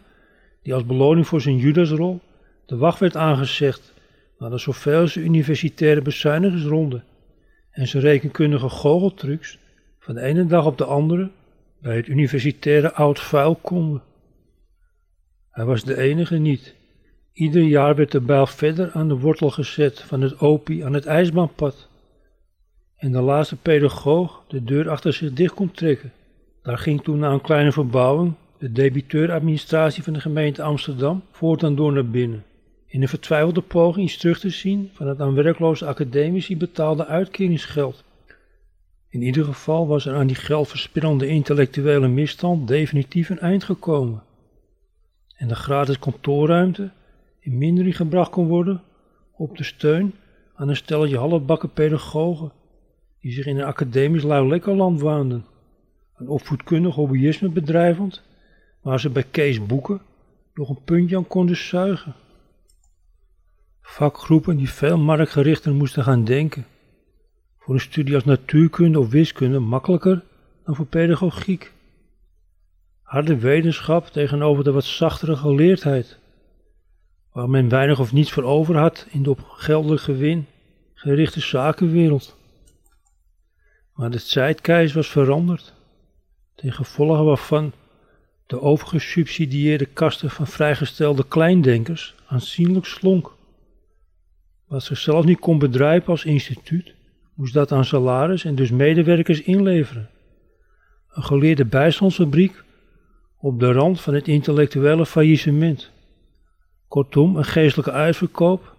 die 0.61 0.73
als 0.73 0.85
beloning 0.85 1.27
voor 1.27 1.41
zijn 1.41 1.57
Judasrol 1.57 2.19
de 2.65 2.77
wacht 2.77 2.99
werd 2.99 3.15
aangezegd 3.15 3.93
naar 4.37 4.49
de 4.49 4.57
zoveelste 4.57 5.19
universitaire 5.19 6.01
bezuinigingsronde 6.01 7.01
en 7.71 7.87
zijn 7.87 8.03
rekenkundige 8.03 8.69
goocheltrucs 8.69 9.59
van 9.99 10.15
de 10.15 10.21
ene 10.21 10.45
dag 10.45 10.65
op 10.65 10.77
de 10.77 10.85
andere 10.85 11.31
bij 11.81 11.95
het 11.95 12.07
universitaire 12.07 12.93
oud 12.93 13.19
vuil 13.19 13.55
konden. 13.55 14.01
Hij 15.49 15.65
was 15.65 15.83
de 15.83 15.97
enige 15.97 16.37
niet. 16.37 16.75
Ieder 17.33 17.61
jaar 17.61 17.95
werd 17.95 18.11
de 18.11 18.21
bijl 18.21 18.45
verder 18.47 18.91
aan 18.91 19.07
de 19.07 19.17
wortel 19.17 19.49
gezet 19.49 20.01
van 20.01 20.21
het 20.21 20.39
opie 20.39 20.85
aan 20.85 20.93
het 20.93 21.05
ijsbaanpad. 21.05 21.89
En 22.95 23.11
de 23.11 23.21
laatste 23.21 23.55
pedagoog 23.55 24.43
de 24.47 24.63
deur 24.63 24.89
achter 24.89 25.13
zich 25.13 25.33
dicht 25.33 25.53
kon 25.53 25.71
trekken. 25.71 26.11
Daar 26.61 26.77
ging 26.77 27.03
toen 27.03 27.19
na 27.19 27.31
een 27.31 27.41
kleine 27.41 27.71
verbouwing 27.71 28.33
de 28.61 28.71
debiteuradministratie 28.71 30.03
van 30.03 30.13
de 30.13 30.19
gemeente 30.19 30.61
Amsterdam 30.61 31.23
voortaan 31.31 31.75
door 31.75 31.93
naar 31.93 32.09
binnen. 32.09 32.43
In 32.85 33.01
een 33.01 33.07
vertwijfelde 33.07 33.61
poging 33.61 34.05
iets 34.05 34.17
terug 34.17 34.39
te 34.39 34.49
zien 34.49 34.89
van 34.93 35.07
het 35.07 35.19
aan 35.19 35.33
werkloze 35.33 35.85
academici 35.85 36.57
betaalde 36.57 37.05
uitkeringsgeld. 37.05 38.03
In 39.09 39.21
ieder 39.21 39.45
geval 39.45 39.87
was 39.87 40.05
er 40.05 40.13
aan 40.13 40.27
die 40.27 40.35
geldverspillende 40.35 41.27
intellectuele 41.27 42.07
misstand 42.07 42.67
definitief 42.67 43.29
een 43.29 43.39
eind 43.39 43.63
gekomen. 43.63 44.23
En 45.35 45.47
de 45.47 45.55
gratis 45.55 45.99
kantoorruimte 45.99 46.91
in 47.39 47.57
mindering 47.57 47.95
gebracht 47.95 48.31
kon 48.31 48.47
worden 48.47 48.81
op 49.31 49.57
de 49.57 49.63
steun 49.63 50.13
aan 50.55 50.69
een 50.69 50.75
stelletje 50.75 51.17
halfbakken 51.17 51.73
pedagogen 51.73 52.51
die 53.21 53.31
zich 53.31 53.45
in 53.45 53.57
een 53.57 53.65
academisch 53.65 54.23
luilekkerland 54.23 55.01
waanden. 55.01 55.45
Een 56.17 56.27
opvoedkundig 56.27 56.95
hobbyisme 56.95 57.49
bedrijvend, 57.49 58.29
waar 58.81 58.99
ze 58.99 59.09
bij 59.09 59.23
Kees 59.23 59.65
Boeken 59.65 60.01
nog 60.53 60.69
een 60.69 60.83
puntje 60.83 61.17
aan 61.17 61.27
konden 61.27 61.57
zuigen. 61.57 62.15
Vakgroepen 63.81 64.57
die 64.57 64.69
veel 64.69 64.97
marktgerichter 64.97 65.73
moesten 65.73 66.03
gaan 66.03 66.23
denken. 66.23 66.65
Voor 67.57 67.73
een 67.73 67.79
studie 67.79 68.15
als 68.15 68.23
natuurkunde 68.23 68.99
of 68.99 69.09
wiskunde 69.09 69.59
makkelijker 69.59 70.23
dan 70.65 70.75
voor 70.75 70.85
pedagogiek. 70.85 71.71
Harde 73.01 73.37
wetenschap 73.37 74.07
tegenover 74.07 74.63
de 74.63 74.71
wat 74.71 74.83
zachtere 74.83 75.35
geleerdheid, 75.35 76.19
waar 77.31 77.49
men 77.49 77.69
weinig 77.69 77.99
of 77.99 78.13
niets 78.13 78.31
voor 78.31 78.43
over 78.43 78.77
had 78.77 79.07
in 79.09 79.23
de 79.23 79.29
op 79.29 79.43
geldelijk 79.43 80.01
gewin 80.01 80.47
gerichte 80.93 81.39
zakenwereld. 81.39 82.37
Maar 83.93 84.11
de 84.11 84.23
tijdkeis 84.23 84.93
was 84.93 85.07
veranderd, 85.07 85.73
ten 86.55 86.71
gevolge 86.71 87.23
waarvan 87.23 87.73
de 88.51 88.61
overgesubsidieerde 88.61 89.85
kasten 89.85 90.29
van 90.29 90.47
vrijgestelde 90.47 91.25
kleindenkers 91.27 92.15
aanzienlijk 92.27 92.85
slonk. 92.85 93.31
Wat 94.67 94.83
zichzelf 94.83 95.25
niet 95.25 95.39
kon 95.39 95.59
bedrijven 95.59 96.07
als 96.07 96.25
instituut, 96.25 96.93
moest 97.33 97.53
dat 97.53 97.71
aan 97.71 97.85
salaris 97.85 98.45
en 98.45 98.55
dus 98.55 98.71
medewerkers 98.71 99.41
inleveren. 99.41 100.09
Een 101.09 101.23
geleerde 101.23 101.65
bijstandsfabriek 101.65 102.63
op 103.37 103.59
de 103.59 103.71
rand 103.71 104.01
van 104.01 104.13
het 104.13 104.27
intellectuele 104.27 105.05
faillissement. 105.05 105.91
Kortom, 106.87 107.35
een 107.35 107.45
geestelijke 107.45 107.91
uitverkoop 107.91 108.75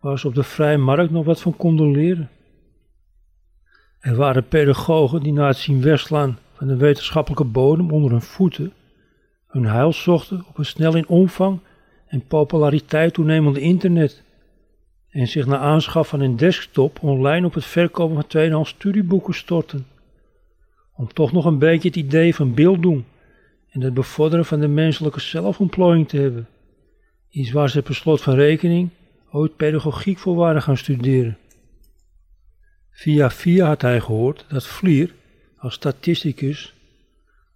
waar 0.00 0.18
ze 0.18 0.26
op 0.26 0.34
de 0.34 0.42
vrije 0.42 0.78
markt 0.78 1.10
nog 1.10 1.24
wat 1.24 1.40
van 1.40 1.56
konden 1.56 1.90
leren. 1.90 2.30
Er 4.00 4.16
waren 4.16 4.48
pedagogen 4.48 5.22
die 5.22 5.32
na 5.32 5.46
het 5.46 5.56
zien 5.56 5.82
wegslaan 5.82 6.38
van 6.64 6.72
de 6.72 6.84
wetenschappelijke 6.84 7.44
bodem 7.44 7.90
onder 7.90 8.10
hun 8.10 8.22
voeten 8.22 8.72
hun 9.46 9.64
heil 9.64 9.92
zochten 9.92 10.44
op 10.48 10.58
een 10.58 10.64
snel 10.64 10.96
in 10.96 11.08
omvang 11.08 11.60
en 12.06 12.26
populariteit 12.26 13.14
toenemende 13.14 13.60
internet 13.60 14.22
en 15.10 15.28
zich 15.28 15.46
na 15.46 15.58
aanschaf 15.58 16.08
van 16.08 16.20
een 16.20 16.36
desktop 16.36 17.02
online 17.02 17.46
op 17.46 17.54
het 17.54 17.64
verkopen 17.64 18.14
van 18.14 18.26
tweedehands 18.26 18.70
studieboeken 18.70 19.34
storten. 19.34 19.86
Om 20.94 21.12
toch 21.12 21.32
nog 21.32 21.44
een 21.44 21.58
beetje 21.58 21.88
het 21.88 21.96
idee 21.96 22.34
van 22.34 22.54
beelddoen 22.54 23.04
en 23.70 23.80
het 23.80 23.94
bevorderen 23.94 24.44
van 24.44 24.60
de 24.60 24.68
menselijke 24.68 25.20
zelfontplooiing 25.20 26.08
te 26.08 26.16
hebben. 26.16 26.48
Iets 27.30 27.50
waar 27.50 27.70
ze 27.70 27.82
per 27.82 27.94
slot 27.94 28.22
van 28.22 28.34
rekening 28.34 28.90
ooit 29.30 29.56
pedagogiek 29.56 30.18
voor 30.18 30.34
waren 30.34 30.62
gaan 30.62 30.76
studeren. 30.76 31.38
Via 32.90 33.30
via 33.30 33.66
had 33.66 33.82
hij 33.82 34.00
gehoord 34.00 34.44
dat 34.48 34.66
Vlier 34.66 35.14
als 35.64 35.74
statisticus 35.74 36.74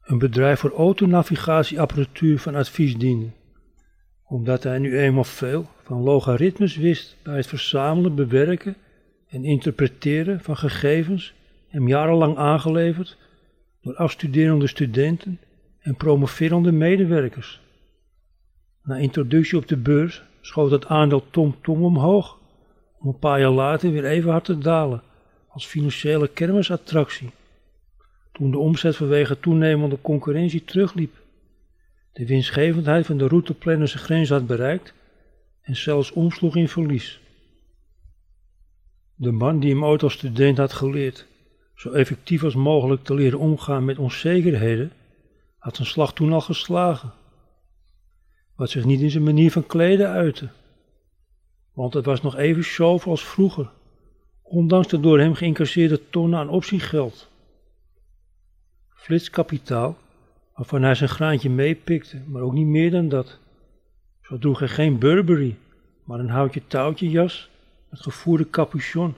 een 0.04 0.18
bedrijf 0.18 0.60
voor 0.60 0.72
autonavigatieapparatuur 0.72 2.38
van 2.38 2.54
advies 2.54 2.96
diende 2.96 3.26
omdat 4.28 4.62
hij 4.62 4.78
nu 4.78 4.98
eenmaal 4.98 5.24
veel 5.24 5.66
van 5.82 6.02
logaritmes 6.02 6.76
wist 6.76 7.16
bij 7.22 7.36
het 7.36 7.46
verzamelen, 7.46 8.14
bewerken 8.14 8.76
en 9.28 9.44
interpreteren 9.44 10.40
van 10.40 10.56
gegevens, 10.56 11.34
hem 11.68 11.88
jarenlang 11.88 12.36
aangeleverd 12.36 13.16
door 13.82 13.96
afstuderende 13.96 14.66
studenten 14.66 15.40
en 15.80 15.96
promoverende 15.96 16.72
medewerkers. 16.72 17.60
Na 18.82 18.96
introductie 18.96 19.58
op 19.58 19.68
de 19.68 19.76
beurs 19.76 20.22
schoot 20.40 20.70
het 20.70 20.86
aandeel 20.86 21.24
Tom 21.30 21.56
Tom 21.62 21.82
omhoog, 21.82 22.38
om 22.98 23.08
een 23.08 23.18
paar 23.18 23.40
jaar 23.40 23.50
later 23.50 23.92
weer 23.92 24.04
even 24.04 24.30
hard 24.30 24.44
te 24.44 24.58
dalen 24.58 25.02
als 25.48 25.66
financiële 25.66 26.28
kermisattractie, 26.28 27.30
toen 28.38 28.50
de 28.50 28.58
omzet 28.58 28.96
vanwege 28.96 29.40
toenemende 29.40 30.00
concurrentie 30.00 30.64
terugliep 30.64 31.14
de 32.12 32.26
winstgevendheid 32.26 33.06
van 33.06 33.18
de 33.18 33.28
routeplanner 33.28 33.88
zijn 33.88 34.02
grens 34.02 34.28
had 34.28 34.46
bereikt 34.46 34.94
en 35.62 35.76
zelfs 35.76 36.12
omsloeg 36.12 36.56
in 36.56 36.68
verlies. 36.68 37.20
De 39.14 39.30
man 39.30 39.60
die 39.60 39.70
hem 39.70 39.84
ooit 39.84 40.02
als 40.02 40.12
student 40.12 40.58
had 40.58 40.72
geleerd 40.72 41.26
zo 41.78 41.90
effectief 41.90 42.44
als 42.44 42.54
mogelijk 42.54 43.04
te 43.04 43.14
leren 43.14 43.38
omgaan 43.38 43.84
met 43.84 43.98
onzekerheden, 43.98 44.92
had 45.58 45.76
zijn 45.76 45.88
slag 45.88 46.12
toen 46.12 46.32
al 46.32 46.40
geslagen. 46.40 47.12
Wat 48.56 48.70
zich 48.70 48.84
niet 48.84 49.00
in 49.00 49.10
zijn 49.10 49.22
manier 49.22 49.50
van 49.50 49.66
kleden 49.66 50.08
uitte. 50.08 50.48
Want 51.72 51.94
het 51.94 52.04
was 52.04 52.22
nog 52.22 52.36
even 52.36 52.62
show 52.62 53.00
als 53.06 53.24
vroeger, 53.24 53.70
ondanks 54.42 54.88
de 54.88 55.00
door 55.00 55.18
hem 55.18 55.34
geïncasseerde 55.34 56.08
tonnen 56.10 56.38
aan 56.38 56.48
optiegeld. 56.48 57.28
Flitskapitaal 59.08 59.96
waarvan 60.54 60.82
hij 60.82 60.94
zijn 60.94 61.08
graantje 61.08 61.50
meepikte, 61.50 62.20
maar 62.26 62.42
ook 62.42 62.52
niet 62.52 62.66
meer 62.66 62.90
dan 62.90 63.08
dat. 63.08 63.38
Zo 64.22 64.38
droeg 64.38 64.58
hij 64.58 64.68
geen 64.68 64.98
Burberry, 64.98 65.56
maar 66.04 66.18
een 66.18 66.28
houtje 66.28 66.62
touwtje 66.66 67.10
jas 67.10 67.50
met 67.90 68.00
gevoerde 68.00 68.50
capuchon, 68.50 69.14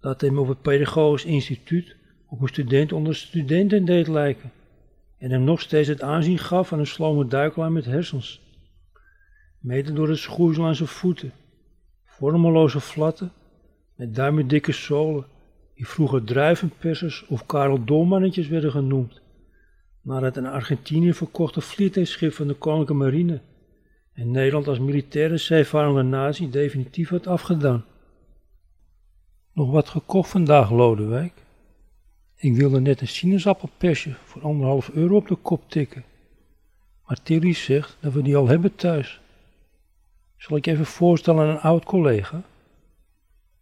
dat 0.00 0.20
hem 0.20 0.38
op 0.38 0.48
het 0.48 0.62
pedagogisch 0.62 1.24
instituut 1.24 1.96
op 2.26 2.40
een 2.40 2.48
student 2.48 2.92
onder 2.92 3.14
studenten 3.14 3.84
deed 3.84 4.08
lijken 4.08 4.52
en 5.18 5.30
hem 5.30 5.44
nog 5.44 5.60
steeds 5.60 5.88
het 5.88 6.02
aanzien 6.02 6.38
gaf 6.38 6.68
van 6.68 6.78
een 6.78 6.86
slome 6.86 7.26
duikelaar 7.26 7.72
met 7.72 7.84
hersens. 7.84 8.40
Mede 9.58 9.92
door 9.92 10.08
het 10.08 10.18
schoeisel 10.18 10.66
aan 10.66 10.74
zijn 10.74 10.88
voeten, 10.88 11.32
vormeloze 12.04 12.80
flatten 12.80 13.32
met 13.96 14.14
duimen 14.14 14.48
dikke 14.48 14.72
zolen, 14.72 15.24
die 15.82 15.90
vroeger 15.90 16.24
druivenpersers 16.24 17.26
of 17.26 17.46
Karel 17.46 17.84
Dolmannetjes 17.84 18.48
werden 18.48 18.70
genoemd 18.70 19.20
maar 20.02 20.22
het 20.22 20.36
een 20.36 20.46
Argentinië 20.46 21.14
verkochte 21.14 21.60
vliegtuigschip 21.60 22.32
van 22.32 22.46
de 22.46 22.54
Koninklijke 22.54 22.94
Marine 23.04 23.40
en 24.12 24.30
Nederland 24.30 24.68
als 24.68 24.78
militaire 24.78 25.36
zeevarende 25.36 26.02
natie 26.02 26.48
definitief 26.48 27.08
had 27.08 27.26
afgedaan. 27.26 27.84
Nog 29.52 29.70
wat 29.70 29.88
gekocht 29.88 30.30
vandaag, 30.30 30.70
Lodewijk? 30.70 31.32
Ik 32.36 32.54
wilde 32.54 32.80
net 32.80 33.00
een 33.00 33.08
sinaasappelpersje 33.08 34.14
voor 34.24 34.42
anderhalf 34.42 34.88
euro 34.88 35.16
op 35.16 35.28
de 35.28 35.36
kop 35.36 35.70
tikken. 35.70 36.04
Maar 37.06 37.22
Tilly 37.22 37.52
zegt 37.52 37.96
dat 38.00 38.12
we 38.12 38.22
die 38.22 38.36
al 38.36 38.48
hebben 38.48 38.74
thuis. 38.74 39.20
Zal 40.36 40.56
ik 40.56 40.66
even 40.66 40.86
voorstellen 40.86 41.42
aan 41.42 41.48
een 41.48 41.60
oud 41.60 41.84
collega? 41.84 42.42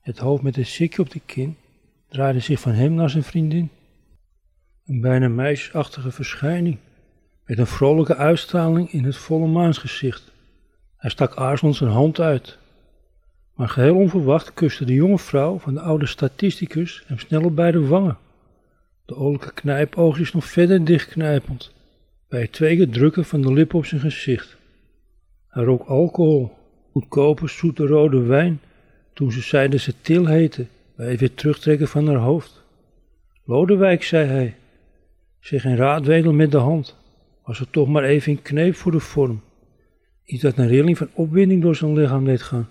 Het 0.01 0.19
hoofd 0.19 0.43
met 0.43 0.57
een 0.57 0.67
sikje 0.67 1.03
op 1.03 1.11
de 1.11 1.21
kin 1.27 1.57
draaide 2.11 2.41
zich 2.41 2.61
van 2.61 2.73
hem 2.73 2.95
naar 2.95 3.11
zijn 3.11 3.23
vriendin. 3.23 3.71
Een 4.87 5.01
bijna 5.01 5.29
meisjesachtige 5.29 6.11
verschijning, 6.11 6.79
met 7.45 7.59
een 7.59 7.67
vrolijke 7.67 8.17
uitstraling 8.17 8.93
in 8.93 9.05
het 9.05 9.17
volle 9.17 9.47
maansgezicht. 9.47 10.33
Hij 10.97 11.11
stak 11.11 11.37
aarzelend 11.37 11.77
zijn 11.77 11.91
hand 11.91 12.21
uit. 12.21 12.59
Maar 13.55 13.69
geheel 13.69 13.97
onverwacht 13.97 14.55
kuste 14.55 14.85
de 14.85 14.95
jonge 14.95 15.19
vrouw 15.19 15.59
van 15.59 15.75
de 15.75 15.81
oude 15.81 16.07
statisticus 16.07 17.05
hem 17.07 17.19
snel 17.19 17.45
op 17.45 17.57
beide 17.57 17.87
wangen. 17.87 18.19
De 19.05 19.17
olijke 19.17 19.53
knijpoogjes 19.53 20.33
nog 20.33 20.45
verder 20.45 20.85
dichtknijpend, 20.85 21.73
bij 22.29 22.41
het 22.41 22.53
twee 22.53 22.77
keer 22.77 22.89
drukken 22.89 23.25
van 23.25 23.41
de 23.41 23.53
lip 23.53 23.75
op 23.75 23.87
zijn 23.87 24.01
gezicht. 24.01 24.57
Hij 25.49 25.65
rook 25.65 25.83
alcohol, 25.83 26.53
goedkope 26.93 27.49
zoete 27.49 27.87
rode 27.87 28.23
wijn, 28.23 28.61
toen 29.13 29.33
ze 29.33 29.41
zei 29.41 29.69
dat 29.69 29.81
ze 29.81 29.95
Til 30.01 30.27
heette, 30.27 30.67
weer 31.01 31.35
terugtrekken 31.35 31.89
van 31.89 32.07
haar 32.07 32.17
hoofd. 32.17 32.63
Lodewijk, 33.45 34.03
zei 34.03 34.27
hij, 34.27 34.57
zeg 35.41 35.63
geen 35.63 35.77
raadwedel 35.77 36.33
met 36.33 36.51
de 36.51 36.59
hand, 36.59 36.97
was 37.45 37.61
er 37.61 37.71
toch 37.71 37.89
maar 37.89 38.05
even 38.05 38.33
in 38.33 38.43
kneep 38.43 38.75
voor 38.75 38.93
de 38.93 39.01
vorm. 39.01 39.43
Iets 40.25 40.43
dat 40.43 40.59
een 40.59 40.69
rilling 40.69 40.99
van 40.99 41.09
opwinding 41.13 41.63
door 41.63 41.77
zijn 41.77 41.93
lichaam 41.93 42.25
deed 42.25 42.43
gaan. 42.43 42.69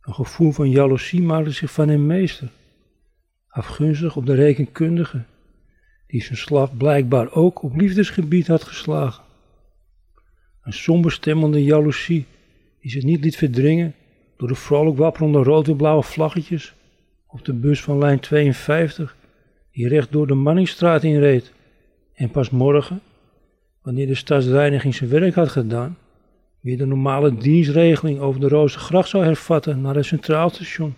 Een 0.00 0.14
gevoel 0.14 0.52
van 0.52 0.70
jaloezie 0.70 1.22
maakte 1.22 1.50
zich 1.50 1.70
van 1.72 1.88
hem 1.88 2.06
meester, 2.06 2.48
afgunstig 3.48 4.16
op 4.16 4.26
de 4.26 4.34
rekenkundige, 4.34 5.24
die 6.06 6.22
zijn 6.22 6.38
slag 6.38 6.76
blijkbaar 6.76 7.32
ook 7.32 7.62
op 7.62 7.76
liefdesgebied 7.76 8.46
had 8.46 8.62
geslagen. 8.62 9.24
Een 10.62 10.72
somberstemmende 10.72 11.64
jaloezie 11.64 12.26
die 12.80 12.90
zich 12.90 13.02
niet 13.02 13.24
liet 13.24 13.36
verdringen 13.36 13.94
door 14.38 14.48
de 14.48 14.54
vrolijk 14.54 14.96
wapperende 14.96 15.42
rood 15.42 15.68
en 15.68 15.76
blauwe 15.76 16.02
vlaggetjes 16.02 16.74
op 17.26 17.44
de 17.44 17.52
bus 17.52 17.82
van 17.82 17.98
lijn 17.98 18.20
52 18.20 19.16
die 19.72 19.88
recht 19.88 20.12
door 20.12 20.26
de 20.26 20.34
Manningstraat 20.34 21.04
inreed 21.04 21.52
en 22.14 22.30
pas 22.30 22.50
morgen, 22.50 23.00
wanneer 23.82 24.06
de 24.06 24.14
stadsreiniging 24.14 24.94
zijn 24.94 25.10
werk 25.10 25.34
had 25.34 25.48
gedaan, 25.48 25.98
weer 26.60 26.78
de 26.78 26.86
normale 26.86 27.36
dienstregeling 27.36 28.18
over 28.18 28.40
de 28.40 28.48
Rozengracht 28.48 29.08
zou 29.08 29.24
hervatten 29.24 29.80
naar 29.80 29.94
het 29.94 30.04
Centraal 30.04 30.50
Station, 30.50 30.94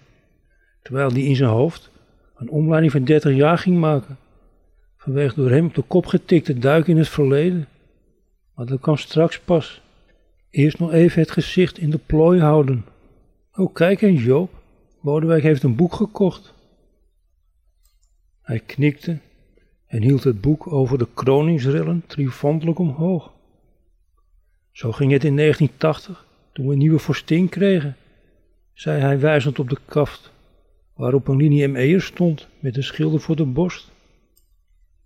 terwijl 0.83 1.13
die 1.13 1.27
in 1.27 1.37
zijn 1.37 1.51
hoofd 1.51 1.91
een 2.37 2.51
omleiding 2.51 2.93
van 2.93 3.05
30 3.05 3.35
jaar 3.35 3.59
ging 3.59 3.79
maken, 3.79 4.19
vanwege 4.97 5.35
door 5.35 5.51
hem 5.51 5.67
op 5.67 5.75
de 5.75 5.83
kop 5.83 6.07
getikte 6.07 6.59
duik 6.59 6.87
in 6.87 6.97
het 6.97 7.09
verleden. 7.09 7.69
Maar 8.55 8.67
dat 8.67 8.81
kwam 8.81 8.97
straks 8.97 9.41
pas. 9.41 9.81
Eerst 10.51 10.79
nog 10.79 10.93
even 10.93 11.21
het 11.21 11.31
gezicht 11.31 11.79
in 11.79 11.91
de 11.91 11.99
plooi 12.07 12.41
houden. 12.41 12.85
Oh, 13.57 13.75
kijk 13.75 14.01
eens 14.01 14.25
Joop, 14.25 14.51
Bodewijk 15.01 15.43
heeft 15.43 15.63
een 15.63 15.77
boek 15.77 15.95
gekocht. 15.95 16.55
Hij 18.43 18.61
knikte 18.61 19.19
en 19.87 20.03
hield 20.03 20.25
het 20.25 20.41
boek 20.41 20.73
over 20.73 20.99
de 20.99 21.09
kroningsrillen 21.15 22.03
triomfantelijk 22.07 22.79
omhoog. 22.79 23.33
Zo 24.73 24.93
ging 24.93 25.13
het 25.13 25.25
in 25.25 25.37
1980, 25.37 26.27
toen 26.53 26.67
we 26.67 26.73
een 26.73 26.79
nieuwe 26.79 26.99
vorstin 26.99 27.49
kregen, 27.49 27.97
zei 28.73 29.01
hij 29.01 29.21
wijzend 29.21 29.59
op 29.59 29.69
de 29.69 29.79
kaft, 29.85 30.33
waarop 30.95 31.29
een 31.29 31.37
linie 31.37 31.69
ME'er 31.69 32.01
stond 32.01 32.49
met 32.59 32.77
een 32.77 32.83
schilder 32.83 33.21
voor 33.21 33.37
de 33.37 33.45
borst. 33.45 33.91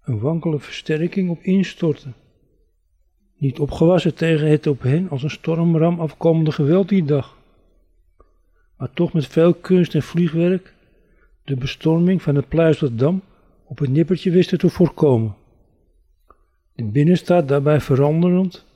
Een 0.02 0.18
wankele 0.18 0.58
versterking 0.58 1.30
op 1.30 1.42
instorten. 1.42 2.14
Niet 3.36 3.58
opgewassen 3.58 4.14
tegen 4.14 4.50
het 4.50 4.66
op 4.66 4.82
hen 4.82 5.10
als 5.10 5.22
een 5.22 5.30
stormram 5.30 6.00
afkomende 6.00 6.52
geweld 6.52 6.88
die 6.88 7.04
dag. 7.04 7.42
Maar 8.76 8.90
toch 8.92 9.12
met 9.12 9.26
veel 9.26 9.54
kunst 9.54 9.94
en 9.94 10.02
vliegwerk 10.02 10.74
de 11.44 11.56
bestorming 11.56 12.22
van 12.22 12.34
het 12.34 12.48
Pluisterdam 12.48 13.22
op 13.64 13.78
het 13.78 13.90
nippertje 13.90 14.30
wisten 14.30 14.58
te 14.58 14.68
voorkomen. 14.68 15.34
De 16.72 16.84
binnenstad 16.84 17.48
daarbij 17.48 17.80
veranderend 17.80 18.66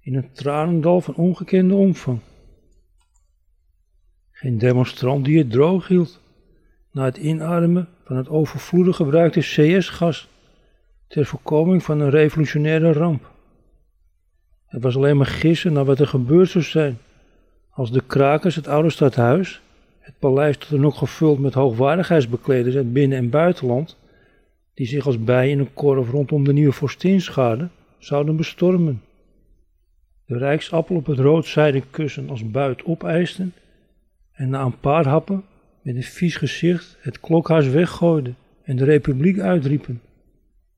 in 0.00 0.14
een 0.14 0.32
tranendal 0.32 1.00
van 1.00 1.14
ongekende 1.14 1.74
omvang. 1.74 2.20
Geen 4.30 4.58
demonstrant 4.58 5.24
die 5.24 5.38
het 5.38 5.50
droog 5.50 5.88
hield 5.88 6.20
na 6.92 7.04
het 7.04 7.16
inademen 7.16 7.88
van 8.04 8.16
het 8.16 8.28
overvloedig 8.28 8.96
gebruikte 8.96 9.40
CS-gas 9.40 10.28
ter 11.06 11.26
voorkoming 11.26 11.82
van 11.82 12.00
een 12.00 12.10
revolutionaire 12.10 12.92
ramp. 12.92 13.30
Het 14.66 14.82
was 14.82 14.96
alleen 14.96 15.16
maar 15.16 15.26
gissen 15.26 15.72
naar 15.72 15.84
wat 15.84 16.00
er 16.00 16.06
gebeurd 16.06 16.48
zou 16.50 16.64
zijn 16.64 16.98
als 17.80 17.92
de 17.92 18.02
krakers 18.06 18.54
het 18.54 18.68
oude 18.68 18.90
stadhuis, 18.90 19.62
het 19.98 20.14
paleis 20.18 20.56
tot 20.56 20.70
dan 20.70 20.86
ook 20.86 20.94
gevuld 20.94 21.38
met 21.38 21.54
hoogwaardigheidsbekleders 21.54 22.76
uit 22.76 22.92
binnen- 22.92 23.18
en 23.18 23.30
buitenland, 23.30 23.96
die 24.74 24.86
zich 24.86 25.06
als 25.06 25.24
bijen 25.24 25.50
in 25.50 25.58
een 25.58 25.74
korf 25.74 26.10
rondom 26.10 26.44
de 26.44 26.52
nieuwe 26.52 26.72
vorstin 26.72 27.20
schaarden, 27.20 27.70
zouden 27.98 28.36
bestormen. 28.36 29.02
De 30.26 30.38
rijksappel 30.38 30.96
op 30.96 31.06
het 31.06 31.18
roodzijden 31.18 31.90
kussen 31.90 32.30
als 32.30 32.50
buit 32.50 32.84
opeisten 32.84 33.52
en 34.32 34.48
na 34.48 34.62
een 34.62 34.80
paar 34.80 35.06
happen 35.06 35.44
met 35.82 35.96
een 35.96 36.02
vies 36.02 36.36
gezicht 36.36 36.98
het 37.00 37.20
klokhuis 37.20 37.68
weggooiden 37.68 38.36
en 38.62 38.76
de 38.76 38.84
republiek 38.84 39.38
uitriepen. 39.38 40.00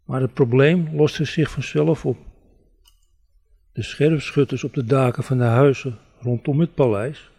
Maar 0.04 0.20
het 0.20 0.34
probleem 0.34 0.88
loste 0.92 1.24
zich 1.24 1.50
vanzelf 1.50 2.06
op. 2.06 2.16
De 3.72 3.82
scherpschutters 3.82 4.64
op 4.64 4.74
de 4.74 4.84
daken 4.84 5.22
van 5.22 5.38
de 5.38 5.44
huizen 5.44 5.98
rondom 6.22 6.60
het 6.60 6.74
paleis. 6.74 7.30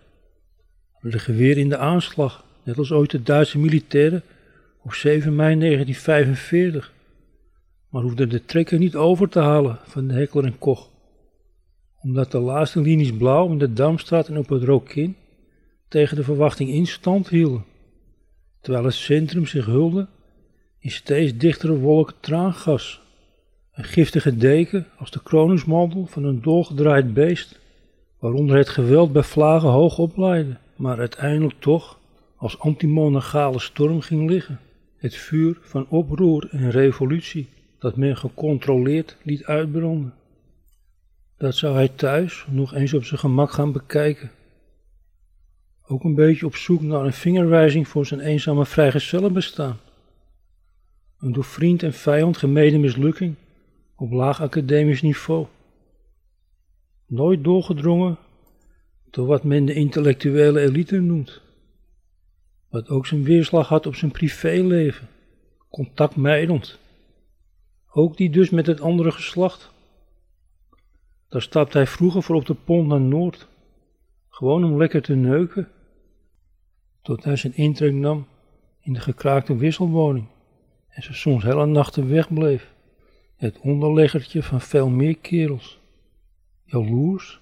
Hadden 0.91 1.11
de 1.11 1.19
geweer 1.19 1.57
in 1.57 1.69
de 1.69 1.77
aanslag, 1.77 2.45
net 2.63 2.77
als 2.77 2.91
ooit 2.91 3.11
de 3.11 3.23
Duitse 3.23 3.59
militairen 3.59 4.23
op 4.83 4.93
7 4.93 5.35
mei 5.35 5.59
1945, 5.59 6.93
maar 7.89 8.01
hoefden 8.01 8.29
de 8.29 8.45
trekker 8.45 8.79
niet 8.79 8.95
over 8.95 9.29
te 9.29 9.39
halen 9.39 9.79
van 9.83 10.07
de 10.07 10.13
Hekler 10.13 10.45
en 10.45 10.57
Koch, 10.57 10.89
omdat 12.01 12.31
de 12.31 12.39
laatste 12.39 12.81
linies 12.81 13.13
blauw 13.13 13.51
in 13.51 13.57
de 13.57 13.73
Damstraat 13.73 14.27
en 14.27 14.37
op 14.37 14.49
het 14.49 14.63
Rokin 14.63 15.15
tegen 15.87 16.15
de 16.15 16.23
verwachting 16.23 16.69
in 16.69 16.87
stand 16.87 17.29
hielden, 17.29 17.65
terwijl 18.61 18.85
het 18.85 18.93
centrum 18.93 19.45
zich 19.45 19.65
hulde 19.65 20.07
in 20.79 20.91
steeds 20.91 21.37
dichtere 21.37 21.77
wolken 21.77 22.15
traangas, 22.19 23.01
een 23.73 23.83
giftige 23.83 24.37
deken 24.37 24.87
als 24.97 25.11
de 25.11 25.23
kroningsmantel 25.23 26.05
van 26.05 26.23
een 26.23 26.41
doorgedraaid 26.41 27.13
beest, 27.13 27.59
waaronder 28.23 28.57
het 28.57 28.69
geweld 28.69 29.11
bij 29.11 29.23
vlagen 29.23 29.69
hoog 29.69 29.97
oplaaide, 29.97 30.57
maar 30.75 30.99
uiteindelijk 30.99 31.59
toch 31.59 31.99
als 32.35 32.59
antimonagale 32.59 33.59
storm 33.59 34.01
ging 34.01 34.29
liggen. 34.29 34.59
Het 34.97 35.15
vuur 35.15 35.57
van 35.61 35.85
oproer 35.89 36.47
en 36.51 36.69
revolutie 36.69 37.49
dat 37.79 37.97
men 37.97 38.17
gecontroleerd 38.17 39.17
liet 39.23 39.43
uitbranden. 39.43 40.13
Dat 41.37 41.55
zou 41.55 41.75
hij 41.75 41.87
thuis 41.87 42.45
nog 42.49 42.73
eens 42.73 42.93
op 42.93 43.03
zijn 43.03 43.19
gemak 43.19 43.51
gaan 43.51 43.71
bekijken. 43.71 44.31
Ook 45.87 46.03
een 46.03 46.15
beetje 46.15 46.45
op 46.45 46.55
zoek 46.55 46.81
naar 46.81 47.05
een 47.05 47.13
vingerwijzing 47.13 47.87
voor 47.87 48.05
zijn 48.05 48.19
eenzame 48.19 48.65
vrijgezellenbestaan. 48.65 49.77
Een 51.19 51.33
door 51.33 51.43
vriend 51.43 51.83
en 51.83 51.93
vijand 51.93 52.37
gemeden 52.37 52.79
mislukking 52.79 53.35
op 53.95 54.11
laag 54.11 54.41
academisch 54.41 55.01
niveau. 55.01 55.45
Nooit 57.13 57.43
doorgedrongen 57.43 58.17
door 59.09 59.27
wat 59.27 59.43
men 59.43 59.65
de 59.65 59.73
intellectuele 59.73 60.59
elite 60.59 60.99
noemt. 60.99 61.41
Wat 62.69 62.89
ook 62.89 63.05
zijn 63.05 63.23
weerslag 63.23 63.67
had 63.67 63.85
op 63.85 63.95
zijn 63.95 64.11
privéleven, 64.11 65.07
contactmijdend. 65.69 66.79
Ook 67.91 68.17
die 68.17 68.29
dus 68.29 68.49
met 68.49 68.67
het 68.67 68.81
andere 68.81 69.11
geslacht. 69.11 69.71
Daar 71.29 71.41
stapte 71.41 71.77
hij 71.77 71.87
vroeger 71.87 72.23
voor 72.23 72.35
op 72.35 72.45
de 72.45 72.53
pont 72.53 72.87
naar 72.87 73.01
Noord, 73.01 73.47
gewoon 74.29 74.63
om 74.63 74.77
lekker 74.77 75.01
te 75.01 75.15
neuken, 75.15 75.67
tot 77.01 77.23
hij 77.23 77.35
zijn 77.35 77.55
intrek 77.55 77.93
nam 77.93 78.27
in 78.81 78.93
de 78.93 78.99
gekraakte 78.99 79.55
wisselwoning 79.55 80.27
en 80.89 81.03
ze 81.03 81.13
soms 81.13 81.43
hele 81.43 81.65
nachten 81.65 82.09
wegbleef. 82.09 82.73
Het 83.35 83.59
onderleggertje 83.59 84.43
van 84.43 84.61
veel 84.61 84.89
meer 84.89 85.17
kerels. 85.17 85.81
Jaloers, 86.73 87.39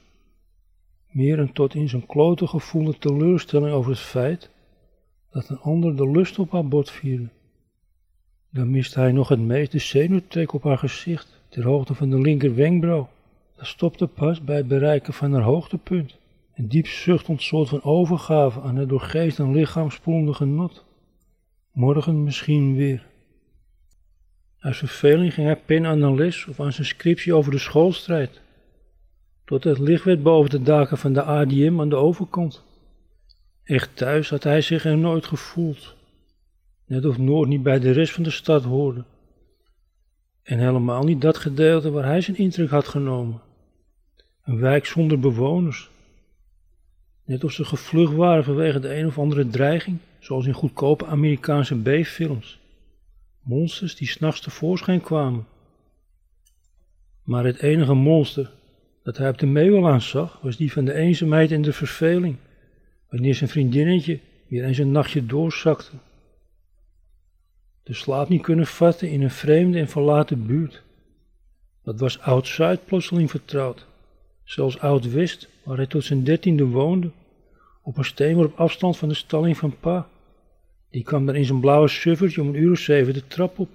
meer 1.09 1.39
een 1.39 1.53
tot 1.53 1.75
in 1.75 1.89
zijn 1.89 2.05
klote 2.05 2.47
gevoelde 2.47 2.97
teleurstelling 2.97 3.73
over 3.73 3.91
het 3.91 3.99
feit 3.99 4.49
dat 5.29 5.49
een 5.49 5.59
ander 5.59 5.95
de 5.95 6.09
lust 6.09 6.39
op 6.39 6.51
haar 6.51 6.67
bord 6.67 6.89
vierde. 6.89 7.29
Dan 8.49 8.71
miste 8.71 8.99
hij 8.99 9.11
nog 9.11 9.27
het 9.29 9.39
meest 9.39 9.71
de 9.71 9.79
zenuwtrek 9.79 10.53
op 10.53 10.63
haar 10.63 10.77
gezicht, 10.77 11.41
ter 11.49 11.63
hoogte 11.63 11.93
van 11.93 12.09
de 12.09 12.19
linker 12.19 12.55
wenkbrauw. 12.55 13.09
Dat 13.55 13.65
stopte 13.67 14.07
pas 14.07 14.43
bij 14.43 14.55
het 14.55 14.67
bereiken 14.67 15.13
van 15.13 15.33
haar 15.33 15.43
hoogtepunt. 15.43 16.17
Een 16.55 16.67
diep 16.67 16.87
zuchtend 16.87 17.41
soort 17.41 17.69
van 17.69 17.83
overgave 17.83 18.61
aan 18.61 18.75
het 18.75 18.89
door 18.89 19.01
geest 19.01 19.39
en 19.39 19.51
lichaam 19.51 19.91
spoelende 19.91 20.33
genot. 20.33 20.85
Morgen 21.71 22.23
misschien 22.23 22.75
weer. 22.75 23.07
Uit 24.59 24.75
verveling 24.75 25.33
ging 25.33 25.47
hij 25.47 25.61
pen 25.65 25.85
aan 25.85 25.99
de 25.99 26.13
les 26.13 26.45
of 26.45 26.59
aan 26.59 26.73
zijn 26.73 26.87
scriptie 26.87 27.33
over 27.33 27.51
de 27.51 27.57
schoolstrijd. 27.57 28.41
Tot 29.51 29.63
het 29.63 29.79
licht 29.79 30.03
werd 30.03 30.23
boven 30.23 30.49
de 30.49 30.61
daken 30.61 30.97
van 30.97 31.13
de 31.13 31.23
ADM 31.23 31.79
aan 31.79 31.89
de 31.89 31.95
overkant. 31.95 32.63
Echt 33.63 33.95
thuis 33.95 34.29
had 34.29 34.43
hij 34.43 34.61
zich 34.61 34.85
er 34.85 34.97
nooit 34.97 35.25
gevoeld. 35.25 35.95
Net 36.85 37.05
of 37.05 37.17
Noord 37.17 37.49
niet 37.49 37.63
bij 37.63 37.79
de 37.79 37.91
rest 37.91 38.13
van 38.13 38.23
de 38.23 38.29
stad 38.29 38.63
hoorde. 38.63 39.03
En 40.43 40.59
helemaal 40.59 41.03
niet 41.03 41.21
dat 41.21 41.37
gedeelte 41.37 41.91
waar 41.91 42.05
hij 42.05 42.21
zijn 42.21 42.37
intrek 42.37 42.69
had 42.69 42.87
genomen. 42.87 43.41
Een 44.43 44.59
wijk 44.59 44.85
zonder 44.85 45.19
bewoners. 45.19 45.89
Net 47.25 47.43
of 47.43 47.51
ze 47.51 47.65
gevlucht 47.65 48.13
waren 48.13 48.43
vanwege 48.43 48.79
de 48.79 48.95
een 48.95 49.05
of 49.05 49.17
andere 49.17 49.47
dreiging, 49.47 49.97
zoals 50.19 50.45
in 50.45 50.53
goedkope 50.53 51.05
Amerikaanse 51.05 51.81
B-films. 51.81 52.59
Monsters 53.41 53.95
die 53.95 54.07
s'nachts 54.07 54.41
tevoorschijn 54.41 55.01
kwamen. 55.01 55.45
Maar 57.23 57.45
het 57.45 57.61
enige 57.61 57.93
monster 57.93 58.51
dat 59.03 59.17
hij 59.17 59.29
op 59.29 59.37
de 59.37 59.45
meeuwelaan 59.45 60.01
zag, 60.01 60.39
was 60.41 60.57
die 60.57 60.71
van 60.71 60.85
de 60.85 60.93
eenzaamheid 60.93 61.51
en 61.51 61.61
de 61.61 61.73
verveling, 61.73 62.35
wanneer 63.09 63.35
zijn 63.35 63.49
vriendinnetje 63.49 64.19
weer 64.47 64.63
eens 64.63 64.77
een 64.77 64.91
nachtje 64.91 65.25
doorzakte. 65.25 65.91
De 67.83 67.93
slaap 67.93 68.29
niet 68.29 68.41
kunnen 68.41 68.67
vatten 68.67 69.09
in 69.09 69.21
een 69.21 69.31
vreemde 69.31 69.79
en 69.79 69.87
verlaten 69.87 70.45
buurt. 70.45 70.83
Dat 71.83 71.99
was 71.99 72.19
Oud-Zuid 72.19 72.85
plotseling 72.85 73.29
vertrouwd. 73.29 73.85
Zelfs 74.43 74.79
Oud-West, 74.79 75.49
waar 75.63 75.77
hij 75.77 75.87
tot 75.87 76.03
zijn 76.03 76.23
dertiende 76.23 76.65
woonde, 76.65 77.11
op 77.81 77.97
een 77.97 78.05
steenworp 78.05 78.59
afstand 78.59 78.97
van 78.97 79.09
de 79.09 79.15
stalling 79.15 79.57
van 79.57 79.79
pa. 79.79 80.07
Die 80.89 81.03
kwam 81.03 81.25
daar 81.25 81.35
in 81.35 81.45
zijn 81.45 81.59
blauwe 81.59 81.87
suffertje 81.87 82.41
om 82.41 82.47
een 82.47 82.61
uur 82.61 82.71
of 82.71 82.79
zeven 82.79 83.13
de 83.13 83.27
trap 83.27 83.59
op. 83.59 83.69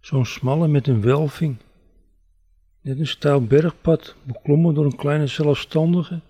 Zo'n 0.00 0.26
smalle 0.26 0.68
met 0.68 0.86
een 0.86 1.00
welving. 1.00 1.56
Net 2.80 2.98
een 2.98 3.06
stijl 3.06 3.46
bergpad, 3.46 4.16
beklommen 4.22 4.74
door 4.74 4.84
een 4.84 4.96
kleine 4.96 5.26
zelfstandige, 5.26 6.20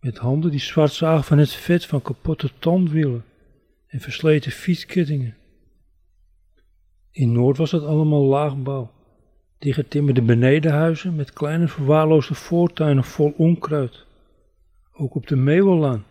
met 0.00 0.18
handen 0.18 0.50
die 0.50 0.60
zwart 0.60 0.92
zagen 0.92 1.24
van 1.24 1.38
het 1.38 1.52
vet 1.52 1.86
van 1.86 2.02
kapotte 2.02 2.50
tandwielen 2.58 3.24
en 3.86 4.00
versleten 4.00 4.52
fietskettingen. 4.52 5.36
In 7.10 7.32
Noord 7.32 7.56
was 7.56 7.70
het 7.70 7.82
allemaal 7.82 8.22
laagbouw, 8.22 8.90
dichtgetimmerde 9.58 10.22
benedenhuizen 10.22 11.14
met 11.14 11.32
kleine 11.32 11.68
verwaarloosde 11.68 12.34
voortuinen 12.34 13.04
vol 13.04 13.34
onkruid. 13.36 14.04
Ook 14.92 15.14
op 15.14 15.26
de 15.26 15.36
Meeuwelaan. 15.36 16.04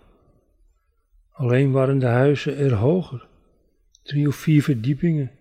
Alleen 1.32 1.72
waren 1.72 2.00
de 2.00 2.06
huizen 2.06 2.58
er 2.58 2.74
hoger, 2.74 3.28
drie 4.04 4.28
of 4.28 4.36
vier 4.36 4.64
verdiepingen, 4.64 5.32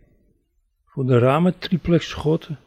voor 0.84 1.06
de 1.06 1.18
ramen 1.18 1.58
triplex 1.58 2.08
schotten. 2.08 2.58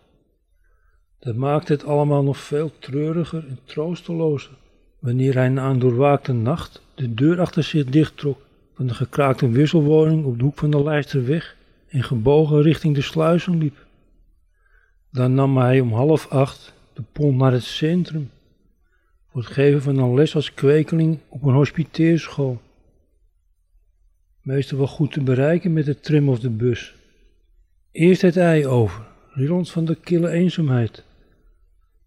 Dat 1.25 1.35
maakte 1.35 1.73
het 1.73 1.85
allemaal 1.85 2.23
nog 2.23 2.37
veel 2.37 2.71
treuriger 2.79 3.47
en 3.47 3.59
troostelozer 3.63 4.51
wanneer 4.99 5.33
hij 5.33 5.49
na 5.49 5.69
een 5.69 5.79
doorwaakte 5.79 6.33
nacht 6.33 6.81
de 6.95 7.13
deur 7.13 7.39
achter 7.39 7.63
zich 7.63 7.85
dichttrok 7.85 8.41
van 8.73 8.87
de 8.87 8.93
gekraakte 8.93 9.49
wisselwoning 9.49 10.25
op 10.25 10.37
de 10.37 10.43
hoek 10.43 10.57
van 10.57 10.71
de 10.71 10.83
Lijsterweg 10.83 11.55
en 11.87 12.03
gebogen 12.03 12.61
richting 12.61 12.95
de 12.95 13.01
sluizen 13.01 13.57
liep. 13.57 13.85
Dan 15.11 15.33
nam 15.33 15.57
hij 15.57 15.79
om 15.79 15.93
half 15.93 16.27
acht 16.27 16.73
de 16.93 17.03
pont 17.11 17.37
naar 17.37 17.51
het 17.51 17.63
centrum 17.63 18.29
voor 19.31 19.41
het 19.41 19.51
geven 19.51 19.81
van 19.81 19.97
een 19.97 20.13
les 20.13 20.35
als 20.35 20.53
kwekeling 20.53 21.19
op 21.29 21.43
een 21.43 21.53
hospiteerschool. 21.53 22.61
Meestal 24.41 24.77
wel 24.77 24.87
goed 24.87 25.11
te 25.11 25.23
bereiken 25.23 25.73
met 25.73 25.85
de 25.85 25.99
tram 25.99 26.29
of 26.29 26.39
de 26.39 26.49
bus. 26.49 26.95
Eerst 27.91 28.21
het 28.21 28.37
ei 28.37 28.67
over, 28.67 29.05
rillend 29.33 29.71
van 29.71 29.85
de 29.85 29.95
kille 29.95 30.29
eenzaamheid. 30.29 31.03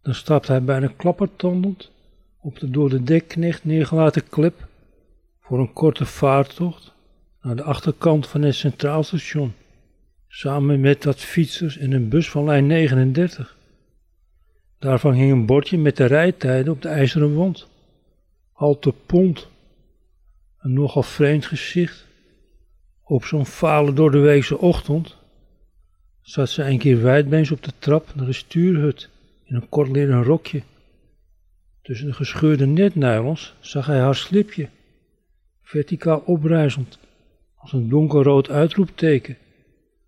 Dan 0.08 0.16
stapt 0.16 0.48
hij 0.48 0.62
bijna 0.62 0.92
klappertandend 0.96 1.90
op 2.40 2.58
de 2.58 2.70
door 2.70 2.88
de 2.88 3.02
dekknecht 3.02 3.64
neergelaten 3.64 4.28
klep 4.28 4.66
voor 5.40 5.58
een 5.58 5.72
korte 5.72 6.06
vaartocht 6.06 6.92
naar 7.42 7.56
de 7.56 7.62
achterkant 7.62 8.26
van 8.26 8.42
het 8.42 8.54
centraal 8.54 9.02
station, 9.02 9.52
samen 10.28 10.80
met 10.80 11.04
wat 11.04 11.16
fietsers 11.20 11.78
en 11.78 11.92
een 11.92 12.08
bus 12.08 12.30
van 12.30 12.44
lijn 12.44 12.66
39. 12.66 13.56
Daarvan 14.78 15.12
hing 15.12 15.32
een 15.32 15.46
bordje 15.46 15.78
met 15.78 15.96
de 15.96 16.04
rijtijden 16.04 16.72
op 16.72 16.82
de 16.82 16.88
ijzeren 16.88 17.34
wand. 17.34 17.68
Halte 18.52 18.94
Pont. 19.06 19.48
Een 20.58 20.72
nogal 20.72 21.02
vreemd 21.02 21.46
gezicht. 21.46 22.06
Op 23.04 23.24
zo'n 23.24 23.46
fale 23.46 23.92
door 23.92 24.10
de 24.10 24.18
weekse 24.18 24.58
ochtend 24.58 25.16
zat 26.20 26.48
ze 26.48 26.64
een 26.64 26.78
keer 26.78 27.02
wijdbeens 27.02 27.50
op 27.50 27.62
de 27.62 27.72
trap 27.78 28.14
naar 28.14 28.26
de 28.26 28.32
stuurhut 28.32 29.10
in 29.48 29.54
een 29.54 29.68
kort 29.68 29.90
leren 29.90 30.24
rokje. 30.24 30.62
Tussen 31.82 32.06
de 32.06 32.12
gescheurde 32.12 32.66
netnylons 32.66 33.54
zag 33.60 33.86
hij 33.86 33.98
haar 33.98 34.14
slipje, 34.14 34.68
verticaal 35.62 36.18
oprijzend, 36.18 36.98
als 37.54 37.72
een 37.72 37.88
donkerrood 37.88 38.50
uitroepteken, 38.50 39.36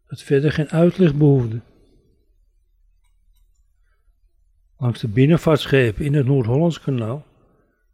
dat 0.09 0.23
verder 0.23 0.53
geen 0.53 0.69
uitleg 0.71 1.15
behoefde. 1.15 1.61
Langs 4.79 5.01
de 5.01 5.09
binnenvaartschepen 5.09 6.05
in 6.05 6.15
het 6.15 6.27
Noord-Hollands 6.27 6.81
kanaal, 6.81 7.27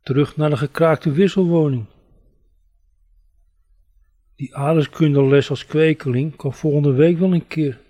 terug 0.02 0.36
naar 0.36 0.50
de 0.50 0.56
gekraakte 0.56 1.12
wisselwoning. 1.12 1.84
Die 4.36 4.56
aardeskundeles 4.56 5.50
als 5.50 5.66
kwekeling 5.66 6.36
kan 6.36 6.54
volgende 6.54 6.92
week 6.92 7.18
wel 7.18 7.32
een 7.32 7.46
keer. 7.46 7.80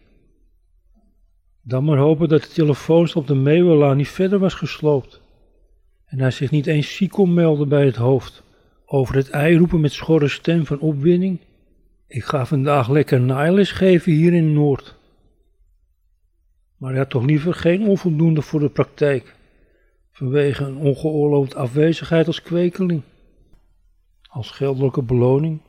Dan 1.69 1.85
maar 1.85 1.99
hopen 1.99 2.29
dat 2.29 2.43
de 2.43 2.49
telefoonstel 2.49 3.21
op 3.21 3.27
de 3.27 3.35
Meeuwelaan 3.35 3.97
niet 3.97 4.09
verder 4.09 4.39
was 4.39 4.55
gesloopt. 4.55 5.21
En 6.05 6.21
hij 6.21 6.31
zich 6.31 6.51
niet 6.51 6.67
eens 6.67 6.97
ziek 6.97 7.11
kon 7.11 7.35
melden 7.35 7.69
bij 7.69 7.85
het 7.85 7.97
hoofd. 7.97 8.43
Over 8.85 9.15
het 9.15 9.31
ei 9.31 9.57
roepen 9.57 9.81
met 9.81 9.93
schorre 9.93 10.29
stem 10.29 10.67
van 10.67 10.79
opwinding. 10.79 11.41
Ik 12.07 12.25
ga 12.25 12.47
vandaag 12.47 12.89
lekker 12.89 13.21
naailes 13.21 13.73
geven 13.73 14.13
hier 14.13 14.33
in 14.33 14.53
Noord. 14.53 14.97
Maar 16.77 16.91
hij 16.91 16.99
had 16.99 17.11
toch 17.11 17.25
liever 17.25 17.55
geen 17.55 17.87
onvoldoende 17.87 18.43
voor 18.43 18.61
de 18.61 18.71
praktijk. 18.71 19.37
Vanwege 20.13 20.65
een 20.65 20.77
ongeoorloofd 20.77 21.55
afwezigheid 21.55 22.27
als 22.27 22.43
kwekeling. 22.43 23.03
Als 24.23 24.51
geldelijke 24.51 25.03
beloning 25.03 25.61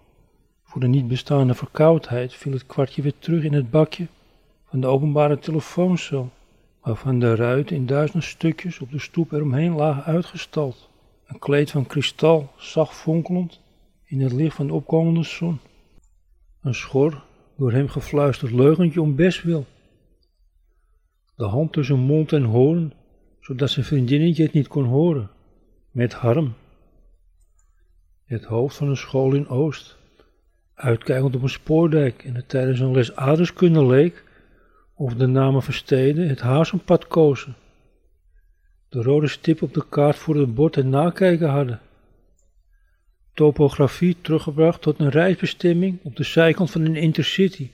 voor 0.64 0.82
de 0.82 0.88
niet 0.88 1.08
bestaande 1.08 1.54
verkoudheid 1.54 2.34
viel 2.34 2.52
het 2.52 2.66
kwartje 2.66 3.02
weer 3.02 3.18
terug 3.20 3.44
in 3.44 3.54
het 3.54 3.72
bakje 3.72 4.08
van 4.70 4.82
de 4.82 4.88
openbare 4.88 5.40
telefooncel, 5.40 6.30
waarvan 6.82 7.20
de 7.20 7.36
ruiten 7.36 7.76
in 7.76 7.86
duizend 7.86 8.24
stukjes 8.24 8.80
op 8.80 8.92
de 8.92 9.00
stoep 9.00 9.32
eromheen 9.32 9.76
lagen 9.76 10.04
uitgestald. 10.04 10.90
Een 11.28 11.40
kleed 11.40 11.72
van 11.72 11.86
kristal, 11.86 12.52
zacht 12.58 12.96
fonkelend 12.96 13.62
in 14.06 14.22
het 14.22 14.32
licht 14.32 14.56
van 14.56 14.68
de 14.68 14.74
opkomende 14.74 15.24
zon. 15.24 15.60
Een 16.62 16.76
schor, 16.76 17.24
door 17.58 17.72
hem 17.72 17.88
gefluisterd 17.88 18.52
leugentje 18.52 19.02
om 19.02 19.16
bestwil. 19.16 19.66
De 21.36 21.46
hand 21.46 21.74
tussen 21.74 22.00
mond 22.00 22.34
en 22.34 22.44
hoorn, 22.44 22.94
zodat 23.40 23.70
zijn 23.70 23.86
vriendinnetje 23.86 24.44
het 24.44 24.54
niet 24.54 24.68
kon 24.68 24.86
horen, 24.86 25.30
met 25.92 26.14
harm. 26.14 26.54
Het 28.26 28.44
hoofd 28.44 28.76
van 28.76 28.88
een 28.88 28.98
school 28.98 29.34
in 29.34 29.48
Oost, 29.48 29.98
uitkijkend 30.74 31.36
op 31.36 31.42
een 31.42 31.50
spoordijk 31.50 32.24
en 32.24 32.36
het 32.36 32.50
tijdens 32.50 32.80
een 32.80 32.92
les 32.92 33.16
aardeskunde 33.16 33.86
leek 33.86 34.26
of 34.98 35.14
de 35.14 35.28
namen 35.28 35.64
versteden 35.64 36.28
het 36.28 36.40
hazenpad 36.40 37.08
kozen. 37.08 37.56
De 38.90 39.02
rode 39.02 39.28
stip 39.28 39.62
op 39.62 39.74
de 39.74 39.86
kaart 39.90 40.16
voor 40.16 40.36
het 40.36 40.54
bord 40.54 40.78
en 40.78 40.90
nakijken 40.90 41.50
hadden. 41.50 41.80
Topografie 43.34 44.18
teruggebracht 44.22 44.82
tot 44.82 45.00
een 45.00 45.10
reisbestemming 45.10 46.00
op 46.04 46.16
de 46.16 46.24
zijkant 46.24 46.72
van 46.72 46.82
een 46.82 46.96
intercity. 46.96 47.70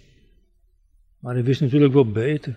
Maar 1.19 1.33
hij 1.33 1.43
wist 1.43 1.61
natuurlijk 1.61 1.93
wel 1.93 2.11
beter. 2.11 2.55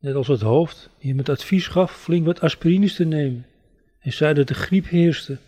Net 0.00 0.14
als 0.14 0.28
het 0.28 0.40
hoofd, 0.40 0.90
die 0.98 1.08
hem 1.08 1.18
het 1.18 1.28
advies 1.28 1.66
gaf 1.66 2.00
flink 2.00 2.26
wat 2.26 2.40
aspirines 2.40 2.94
te 2.94 3.04
nemen. 3.04 3.46
En 4.00 4.12
zei 4.12 4.34
dat 4.34 4.48
de 4.48 4.54
griep 4.54 4.88
heerste. 4.88 5.38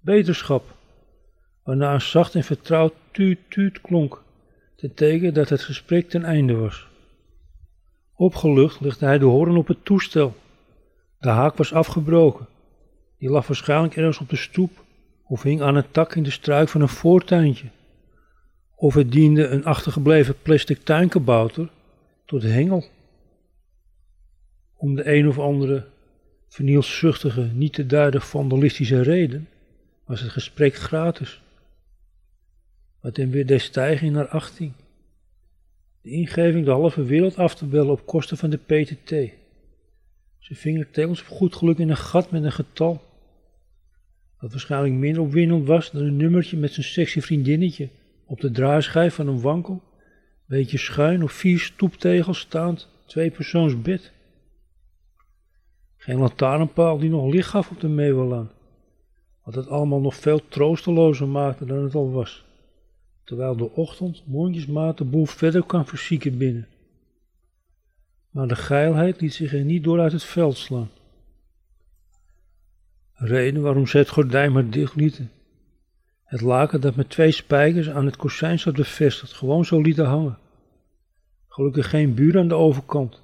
Beterschap. 0.00 0.76
Waarna 1.62 1.94
een 1.94 2.00
zacht 2.00 2.34
en 2.34 2.44
vertrouwd 2.44 2.94
tuut 3.10 3.38
tuut 3.48 3.80
klonk. 3.80 4.22
Ten 4.76 4.94
teken 4.94 5.34
dat 5.34 5.48
het 5.48 5.62
gesprek 5.62 6.08
ten 6.08 6.24
einde 6.24 6.54
was. 6.54 6.85
Opgelucht 8.16 8.80
legde 8.80 9.06
hij 9.06 9.18
de 9.18 9.24
hoorn 9.24 9.56
op 9.56 9.66
het 9.66 9.84
toestel. 9.84 10.36
De 11.18 11.28
haak 11.28 11.56
was 11.56 11.72
afgebroken. 11.72 12.46
Die 13.18 13.30
lag 13.30 13.46
waarschijnlijk 13.46 13.96
ergens 13.96 14.18
op 14.18 14.28
de 14.28 14.36
stoep 14.36 14.84
of 15.24 15.42
hing 15.42 15.62
aan 15.62 15.76
een 15.76 15.90
tak 15.90 16.14
in 16.14 16.22
de 16.22 16.30
struik 16.30 16.68
van 16.68 16.80
een 16.80 16.88
voortuintje. 16.88 17.66
Of 18.74 18.94
het 18.94 19.12
diende 19.12 19.46
een 19.46 19.64
achtergebleven 19.64 20.42
plastic 20.42 20.78
tuinkabouter 20.82 21.68
tot 22.24 22.42
hengel. 22.42 22.84
Om 24.76 24.94
de 24.94 25.14
een 25.14 25.28
of 25.28 25.38
andere 25.38 25.86
vernielzuchtige, 26.48 27.50
niet 27.52 27.72
te 27.72 27.86
duiden 27.86 28.20
vandalistische 28.20 29.02
reden 29.02 29.48
was 30.04 30.20
het 30.20 30.30
gesprek 30.30 30.74
gratis. 30.74 31.42
Wat 33.00 33.16
hem 33.16 33.30
weer 33.30 33.46
deed 33.46 33.60
stijgen 33.60 34.12
naar 34.12 34.28
18 34.28 34.74
de 36.06 36.12
ingeving 36.12 36.64
de 36.64 36.70
halve 36.70 37.04
wereld 37.04 37.36
af 37.36 37.54
te 37.54 37.66
bellen 37.66 37.92
op 37.92 38.06
kosten 38.06 38.36
van 38.36 38.50
de 38.50 38.56
PTT. 38.56 39.10
Ze 40.38 40.54
ving 40.54 40.86
telkens 40.92 41.20
op 41.20 41.26
goed 41.26 41.54
geluk 41.54 41.78
in 41.78 41.90
een 41.90 41.96
gat 41.96 42.30
met 42.30 42.44
een 42.44 42.52
getal. 42.52 43.02
Dat 44.40 44.50
waarschijnlijk 44.50 44.94
minder 44.94 45.22
opwindend 45.22 45.66
was 45.66 45.90
dan 45.90 46.02
een 46.02 46.16
nummertje 46.16 46.56
met 46.56 46.72
zijn 46.72 46.86
sexy 46.86 47.20
vriendinnetje 47.20 47.88
op 48.26 48.40
de 48.40 48.50
draaischijf 48.50 49.14
van 49.14 49.28
een 49.28 49.40
wankel, 49.40 49.82
beetje 50.46 50.78
schuin 50.78 51.22
op 51.22 51.30
vier 51.30 51.58
stoeptegels 51.58 52.38
staand, 52.38 52.88
twee 53.06 53.30
persoons. 53.30 53.74
Geen 55.96 56.18
lantaarnpaal 56.18 56.98
die 56.98 57.10
nog 57.10 57.32
licht 57.32 57.48
gaf 57.48 57.70
op 57.70 57.80
de 57.80 57.88
Meeuwelaan. 57.88 58.50
wat 59.42 59.54
het 59.54 59.68
allemaal 59.68 60.00
nog 60.00 60.14
veel 60.14 60.48
troostelozer 60.48 61.28
maakte 61.28 61.64
dan 61.64 61.82
het 61.82 61.94
al 61.94 62.10
was, 62.10 62.45
terwijl 63.26 63.56
de 63.56 63.70
ochtend 63.70 64.22
mondjesmaat 64.26 64.98
de 64.98 65.04
boel 65.04 65.26
verder 65.26 65.62
kan 65.62 65.86
verzieken 65.86 66.38
binnen. 66.38 66.66
Maar 68.30 68.48
de 68.48 68.56
geilheid 68.56 69.20
liet 69.20 69.34
zich 69.34 69.52
er 69.52 69.64
niet 69.64 69.84
door 69.84 70.00
uit 70.00 70.12
het 70.12 70.24
veld 70.24 70.56
slaan. 70.56 70.90
Reden 73.12 73.62
waarom 73.62 73.86
ze 73.86 73.98
het 73.98 74.08
gordijn 74.08 74.52
maar 74.52 74.70
dicht 74.70 74.94
lieten. 74.94 75.30
Het 76.24 76.40
laken 76.40 76.80
dat 76.80 76.96
met 76.96 77.10
twee 77.10 77.30
spijkers 77.30 77.90
aan 77.90 78.04
het 78.04 78.16
kozijn 78.16 78.58
zat 78.58 78.74
bevestigd, 78.74 79.32
gewoon 79.32 79.64
zo 79.64 79.80
lieten 79.80 80.06
hangen. 80.06 80.38
Gelukkig 81.48 81.90
geen 81.90 82.14
buur 82.14 82.38
aan 82.38 82.48
de 82.48 82.54
overkant, 82.54 83.22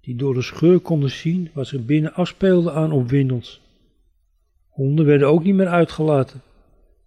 die 0.00 0.16
door 0.16 0.34
de 0.34 0.42
scheur 0.42 0.80
konden 0.80 1.10
zien 1.10 1.50
wat 1.54 1.66
zich 1.66 1.84
binnen 1.84 2.14
afspeelde 2.14 2.72
aan 2.72 2.92
opwindels. 2.92 3.60
Honden 4.68 5.04
werden 5.06 5.28
ook 5.28 5.44
niet 5.44 5.54
meer 5.54 5.68
uitgelaten, 5.68 6.42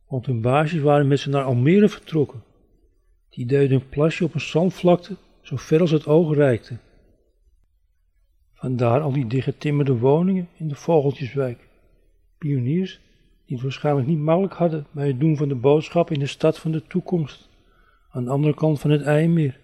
want 0.07 0.25
hun 0.25 0.41
baasjes 0.41 0.81
waren 0.81 1.07
met 1.07 1.19
ze 1.19 1.29
naar 1.29 1.43
Almere 1.43 1.89
vertrokken. 1.89 2.43
Die 3.29 3.45
deden 3.45 3.79
een 3.79 3.89
plasje 3.89 4.23
op 4.23 4.33
een 4.33 4.41
zandvlakte 4.41 5.15
zo 5.41 5.55
ver 5.55 5.81
als 5.81 5.91
het 5.91 6.07
oog 6.07 6.35
reikte. 6.35 6.77
Vandaar 8.53 9.01
al 9.01 9.11
die 9.11 9.27
dichtgetimmerde 9.27 9.97
woningen 9.97 10.49
in 10.57 10.67
de 10.67 10.75
Vogeltjeswijk. 10.75 11.67
Pioniers 12.37 12.99
die 13.45 13.55
het 13.55 13.65
waarschijnlijk 13.65 14.07
niet 14.07 14.19
makkelijk 14.19 14.53
hadden 14.53 14.87
bij 14.91 15.07
het 15.07 15.19
doen 15.19 15.37
van 15.37 15.47
de 15.47 15.55
boodschap 15.55 16.11
in 16.11 16.19
de 16.19 16.27
stad 16.27 16.59
van 16.59 16.71
de 16.71 16.83
toekomst, 16.87 17.49
aan 18.09 18.23
de 18.23 18.29
andere 18.29 18.53
kant 18.53 18.79
van 18.79 18.89
het 18.89 19.01
IJmeer. 19.01 19.59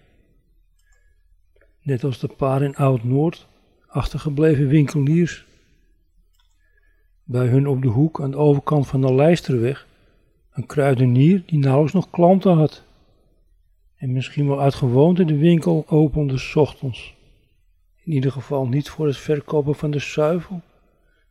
Net 1.82 2.04
als 2.04 2.18
de 2.18 2.28
paar 2.28 2.62
in 2.62 2.76
Oud-Noord, 2.76 3.46
achtergebleven 3.86 4.68
winkeliers. 4.68 5.46
Bij 7.24 7.46
hun 7.46 7.66
op 7.66 7.82
de 7.82 7.88
hoek 7.88 8.20
aan 8.20 8.30
de 8.30 8.36
overkant 8.36 8.86
van 8.86 9.00
de 9.00 9.14
Lijsterweg, 9.14 9.86
een 10.54 10.66
kruidenier 10.66 11.42
die 11.46 11.58
nauwelijks 11.58 11.94
nog 11.94 12.10
klanten 12.10 12.56
had. 12.56 12.82
En 13.96 14.12
misschien 14.12 14.46
wel 14.48 14.60
uit 14.60 14.74
gewoonte 14.74 15.24
de 15.24 15.36
winkel 15.36 15.84
opende 15.88 16.38
s 16.38 16.56
ochtends. 16.56 17.14
In 18.04 18.12
ieder 18.12 18.32
geval 18.32 18.66
niet 18.66 18.88
voor 18.88 19.06
het 19.06 19.16
verkopen 19.16 19.74
van 19.74 19.90
de 19.90 19.98
zuivel, 19.98 20.60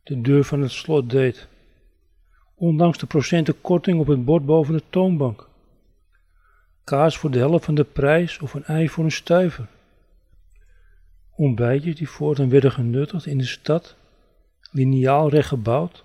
de 0.02 0.20
deur 0.20 0.44
van 0.44 0.60
het 0.60 0.70
slot 0.70 1.10
deed 1.10 1.48
ondanks 2.54 2.98
de 2.98 3.06
procenten 3.06 3.60
korting 3.60 4.00
op 4.00 4.06
het 4.06 4.24
bord 4.24 4.46
boven 4.46 4.74
de 4.74 4.82
toonbank. 4.90 5.48
Kaas 6.84 7.18
voor 7.18 7.30
de 7.30 7.38
helft 7.38 7.64
van 7.64 7.74
de 7.74 7.84
prijs 7.84 8.38
of 8.38 8.54
een 8.54 8.64
ei 8.64 8.88
voor 8.88 9.04
een 9.04 9.12
stuiver. 9.12 9.66
Ontbijtjes 11.36 11.96
die 11.96 12.08
voortaan 12.08 12.48
werden 12.48 12.72
genuttigd 12.72 13.26
in 13.26 13.38
de 13.38 13.44
stad, 13.44 13.96
lineaal 14.70 15.28
recht 15.28 15.48
gebouwd, 15.48 16.04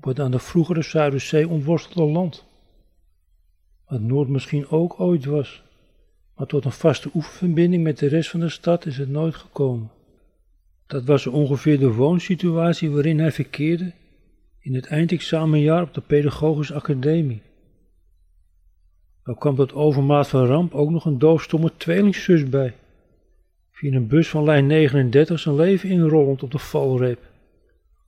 op 0.00 0.06
het 0.06 0.20
aan 0.20 0.30
de 0.30 0.38
vroegere 0.38 0.82
Zuiderzee 0.82 1.48
ontworstelde 1.48 2.12
land. 2.12 2.46
Wat 3.88 4.00
Noord 4.00 4.28
misschien 4.28 4.68
ook 4.68 5.00
ooit 5.00 5.24
was, 5.24 5.62
maar 6.36 6.46
tot 6.46 6.64
een 6.64 6.72
vaste 6.72 7.10
oefenverbinding 7.14 7.82
met 7.82 7.98
de 7.98 8.06
rest 8.06 8.30
van 8.30 8.40
de 8.40 8.48
stad 8.48 8.86
is 8.86 8.98
het 8.98 9.08
nooit 9.08 9.34
gekomen. 9.34 9.90
Dat 10.86 11.04
was 11.04 11.26
ongeveer 11.26 11.78
de 11.78 11.92
woonsituatie 11.92 12.90
waarin 12.90 13.18
hij 13.18 13.32
verkeerde 13.32 13.92
in 14.58 14.74
het 14.74 14.86
eindexamenjaar 14.86 15.82
op 15.82 15.94
de 15.94 16.00
Pedagogische 16.00 16.74
Academie. 16.74 17.42
Er 19.24 19.36
kwam 19.36 19.56
tot 19.56 19.72
overmaat 19.72 20.28
van 20.28 20.46
ramp 20.46 20.74
ook 20.74 20.90
nog 20.90 21.04
een 21.04 21.18
doofstomme 21.18 21.72
tweelingzus 21.76 22.48
bij, 22.48 22.74
via 23.70 23.92
een 23.92 24.06
bus 24.06 24.28
van 24.28 24.44
lijn 24.44 24.66
39 24.66 25.38
zijn 25.38 25.56
leven 25.56 25.88
inrollend 25.88 26.42
op 26.42 26.50
de 26.50 26.58
valreep. 26.58 27.28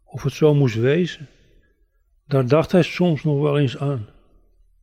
Of 0.04 0.22
het 0.22 0.32
zo 0.32 0.54
moest 0.54 0.74
wezen, 0.74 1.28
daar 2.26 2.48
dacht 2.48 2.72
hij 2.72 2.82
soms 2.82 3.24
nog 3.24 3.40
wel 3.40 3.58
eens 3.58 3.78
aan, 3.78 4.06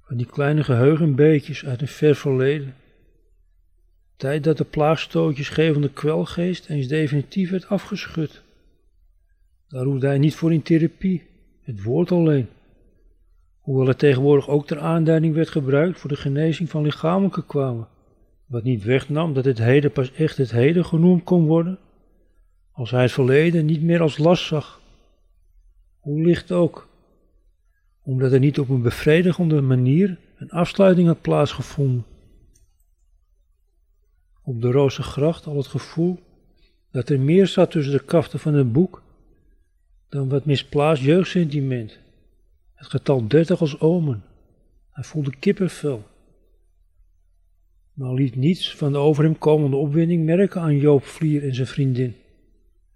van 0.01 0.17
die 0.17 0.25
kleine 0.25 0.63
geheugenbeetjes 0.63 1.65
uit 1.65 1.81
een 1.81 1.87
ver 1.87 2.15
verleden. 2.15 2.75
Tijd 4.15 4.43
dat 4.43 4.57
de 4.57 4.63
plaagstootjes 4.63 5.49
gevende 5.49 5.89
kwelgeest 5.89 6.69
eens 6.69 6.87
definitief 6.87 7.49
werd 7.49 7.67
afgeschud. 7.67 8.41
Daar 9.67 9.85
hoefde 9.85 10.07
hij 10.07 10.17
niet 10.17 10.35
voor 10.35 10.53
in 10.53 10.61
therapie 10.61 11.23
het 11.61 11.83
woord 11.83 12.11
alleen. 12.11 12.47
Hoewel 13.59 13.87
het 13.87 13.99
tegenwoordig 13.99 14.47
ook 14.49 14.67
ter 14.67 14.79
aanduiding 14.79 15.33
werd 15.33 15.49
gebruikt 15.49 15.99
voor 15.99 16.09
de 16.09 16.15
genezing 16.15 16.69
van 16.69 16.83
lichamelijke 16.83 17.45
kwamen, 17.45 17.87
wat 18.45 18.63
niet 18.63 18.83
wegnam 18.83 19.33
dat 19.33 19.45
het 19.45 19.57
heden 19.57 19.91
pas 19.91 20.13
echt 20.13 20.37
het 20.37 20.51
heden 20.51 20.85
genoemd 20.85 21.23
kon 21.23 21.45
worden, 21.45 21.79
als 22.71 22.91
hij 22.91 23.01
het 23.01 23.11
verleden 23.11 23.65
niet 23.65 23.81
meer 23.81 24.01
als 24.01 24.17
last 24.17 24.45
zag. 24.45 24.81
Hoe 25.99 26.21
licht 26.21 26.51
ook, 26.51 26.88
omdat 28.09 28.31
er 28.31 28.39
niet 28.39 28.59
op 28.59 28.69
een 28.69 28.81
bevredigende 28.81 29.61
manier 29.61 30.17
een 30.37 30.51
afsluiting 30.51 31.07
had 31.07 31.21
plaatsgevonden. 31.21 32.05
Op 34.43 34.61
de 34.61 34.71
roze 34.71 35.01
gracht 35.01 35.45
al 35.45 35.57
het 35.57 35.67
gevoel 35.67 36.19
dat 36.91 37.09
er 37.09 37.19
meer 37.19 37.47
zat 37.47 37.71
tussen 37.71 37.93
de 37.93 38.03
kaften 38.03 38.39
van 38.39 38.53
het 38.53 38.71
boek 38.71 39.03
dan 40.09 40.29
wat 40.29 40.45
misplaatst 40.45 41.03
jeugdsentiment. 41.03 41.99
Het 42.73 42.87
getal 42.87 43.27
30 43.27 43.59
als 43.61 43.79
omen. 43.79 44.23
Hij 44.89 45.03
voelde 45.03 45.35
kippenvel. 45.39 46.03
Maar 47.93 48.13
liet 48.13 48.35
niets 48.35 48.75
van 48.75 48.91
de 48.91 48.97
over 48.97 49.23
hem 49.23 49.37
komende 49.37 49.75
opwinding 49.75 50.25
merken 50.25 50.61
aan 50.61 50.77
Joop 50.77 51.03
Vlier 51.03 51.43
en 51.43 51.55
zijn 51.55 51.67
vriendin. 51.67 52.15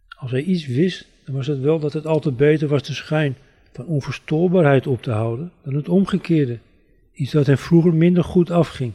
Als 0.07 0.31
hij 0.31 0.43
iets 0.43 0.65
wist, 0.67 1.07
dan 1.25 1.35
was 1.35 1.47
het 1.47 1.59
wel 1.59 1.79
dat 1.79 1.93
het 1.93 2.05
altijd 2.05 2.37
beter 2.37 2.67
was 2.67 2.83
de 2.83 2.93
schijn 2.93 3.35
van 3.73 3.85
onverstoorbaarheid 3.85 4.87
op 4.87 5.01
te 5.01 5.11
houden 5.11 5.51
dan 5.63 5.73
het 5.73 5.89
omgekeerde. 5.89 6.59
Iets 7.13 7.31
dat 7.31 7.45
hem 7.45 7.57
vroeger 7.57 7.93
minder 7.93 8.23
goed 8.23 8.51
afging. 8.51 8.93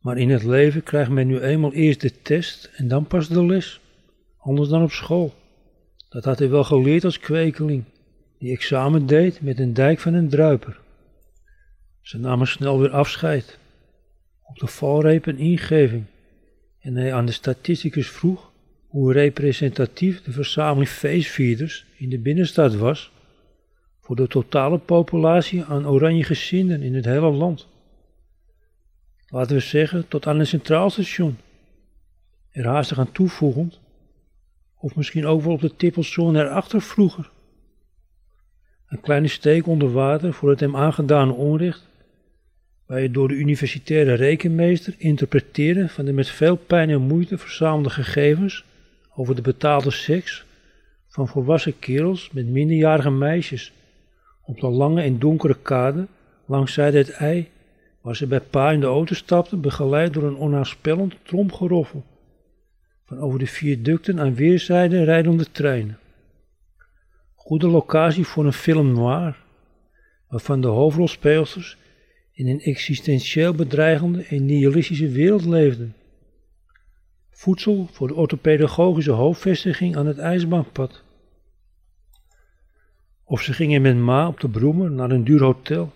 Maar 0.00 0.18
in 0.18 0.30
het 0.30 0.44
leven 0.44 0.82
krijgt 0.82 1.10
men 1.10 1.26
nu 1.26 1.40
eenmaal 1.40 1.72
eerst 1.72 2.00
de 2.00 2.12
test 2.22 2.70
en 2.76 2.88
dan 2.88 3.06
pas 3.06 3.28
de 3.28 3.46
les. 3.46 3.80
Anders 4.38 4.68
dan 4.68 4.82
op 4.82 4.90
school. 4.90 5.34
Dat 6.08 6.24
had 6.24 6.38
hij 6.38 6.50
wel 6.50 6.64
geleerd 6.64 7.04
als 7.04 7.18
kwekeling, 7.18 7.84
die 8.38 8.52
examen 8.52 9.06
deed 9.06 9.40
met 9.40 9.58
een 9.58 9.74
dijk 9.74 9.98
van 9.98 10.14
een 10.14 10.28
druiper. 10.28 10.80
Ze 12.00 12.18
namen 12.18 12.46
snel 12.46 12.80
weer 12.80 12.90
afscheid. 12.90 13.58
Op 14.42 14.58
de 14.58 14.66
valreep 14.66 15.26
een 15.26 15.38
ingeving. 15.38 16.04
En 16.80 16.96
hij 16.96 17.14
aan 17.14 17.26
de 17.26 17.32
statisticus 17.32 18.08
vroeg 18.08 18.52
hoe 18.86 19.12
representatief 19.12 20.22
de 20.22 20.32
verzameling 20.32 20.88
feestvierders 20.88 21.86
in 21.96 22.08
de 22.08 22.18
binnenstad 22.18 22.74
was 22.74 23.12
voor 24.04 24.16
de 24.16 24.26
totale 24.26 24.78
populatie 24.78 25.64
aan 25.64 25.86
oranje 25.86 26.24
gezinden 26.24 26.82
in 26.82 26.94
het 26.94 27.04
hele 27.04 27.30
land. 27.30 27.68
Laten 29.26 29.56
we 29.56 29.62
zeggen 29.62 30.08
tot 30.08 30.26
aan 30.26 30.38
het 30.38 30.48
centraal 30.48 30.90
station. 30.90 31.38
Er 32.50 32.66
haastig 32.66 32.98
aan 32.98 33.12
toevoegend 33.12 33.80
of 34.78 34.96
misschien 34.96 35.26
ook 35.26 35.42
wel 35.42 35.52
op 35.52 35.60
de 35.60 35.76
tippelzone 35.76 36.40
erachter 36.40 36.82
vroeger. 36.82 37.30
Een 38.88 39.00
kleine 39.00 39.28
steek 39.28 39.66
onder 39.66 39.92
water 39.92 40.32
voor 40.32 40.50
het 40.50 40.60
hem 40.60 40.76
aangedane 40.76 41.32
onrecht, 41.32 41.88
waar 42.86 43.00
je 43.00 43.10
door 43.10 43.28
de 43.28 43.34
universitaire 43.34 44.14
rekenmeester 44.14 44.94
interpreteren 44.98 45.88
van 45.88 46.04
de 46.04 46.12
met 46.12 46.28
veel 46.28 46.56
pijn 46.56 46.90
en 46.90 47.00
moeite 47.00 47.38
verzamelde 47.38 47.90
gegevens 47.90 48.64
over 49.14 49.34
de 49.34 49.42
betaalde 49.42 49.90
seks 49.90 50.44
van 51.08 51.28
volwassen 51.28 51.78
kerels 51.78 52.30
met 52.30 52.46
minderjarige 52.46 53.10
meisjes 53.10 53.72
op 54.44 54.60
de 54.60 54.68
lange 54.68 55.02
en 55.02 55.18
donkere 55.18 55.56
kade 55.62 56.06
langs 56.44 56.72
zijde 56.72 56.98
het 56.98 57.10
ei, 57.10 57.48
waar 58.00 58.16
ze 58.16 58.26
bij 58.26 58.40
pa 58.40 58.70
in 58.70 58.80
de 58.80 58.86
auto 58.86 59.14
stapten, 59.14 59.60
begeleid 59.60 60.12
door 60.12 60.22
een 60.22 60.36
onnaspellend 60.36 61.14
tromgeroffel 61.22 62.04
van 63.04 63.18
over 63.18 63.38
de 63.38 63.46
viaducten 63.46 64.20
aan 64.20 64.34
weerszijden 64.34 65.04
rijdende 65.04 65.50
treinen. 65.50 65.98
Goede 67.34 67.66
locatie 67.66 68.24
voor 68.24 68.44
een 68.44 68.52
film 68.52 68.92
noir, 68.92 69.36
waarvan 70.28 70.60
de 70.60 70.66
hoofdrolspeelsters 70.66 71.76
in 72.32 72.48
een 72.48 72.60
existentieel 72.60 73.54
bedreigende 73.54 74.22
en 74.22 74.46
nihilistische 74.46 75.08
wereld 75.08 75.44
leefden. 75.44 75.94
Voedsel 77.30 77.88
voor 77.92 78.08
de 78.08 78.14
orthopedagogische 78.14 79.10
hoofdvestiging 79.10 79.96
aan 79.96 80.06
het 80.06 80.18
ijsbaanpad. 80.18 81.02
Of 83.24 83.42
ze 83.42 83.52
gingen 83.52 83.82
met 83.82 83.96
ma 83.96 84.28
op 84.28 84.40
de 84.40 84.48
broemer 84.48 84.90
naar 84.90 85.10
een 85.10 85.24
duur 85.24 85.42
hotel, 85.42 85.92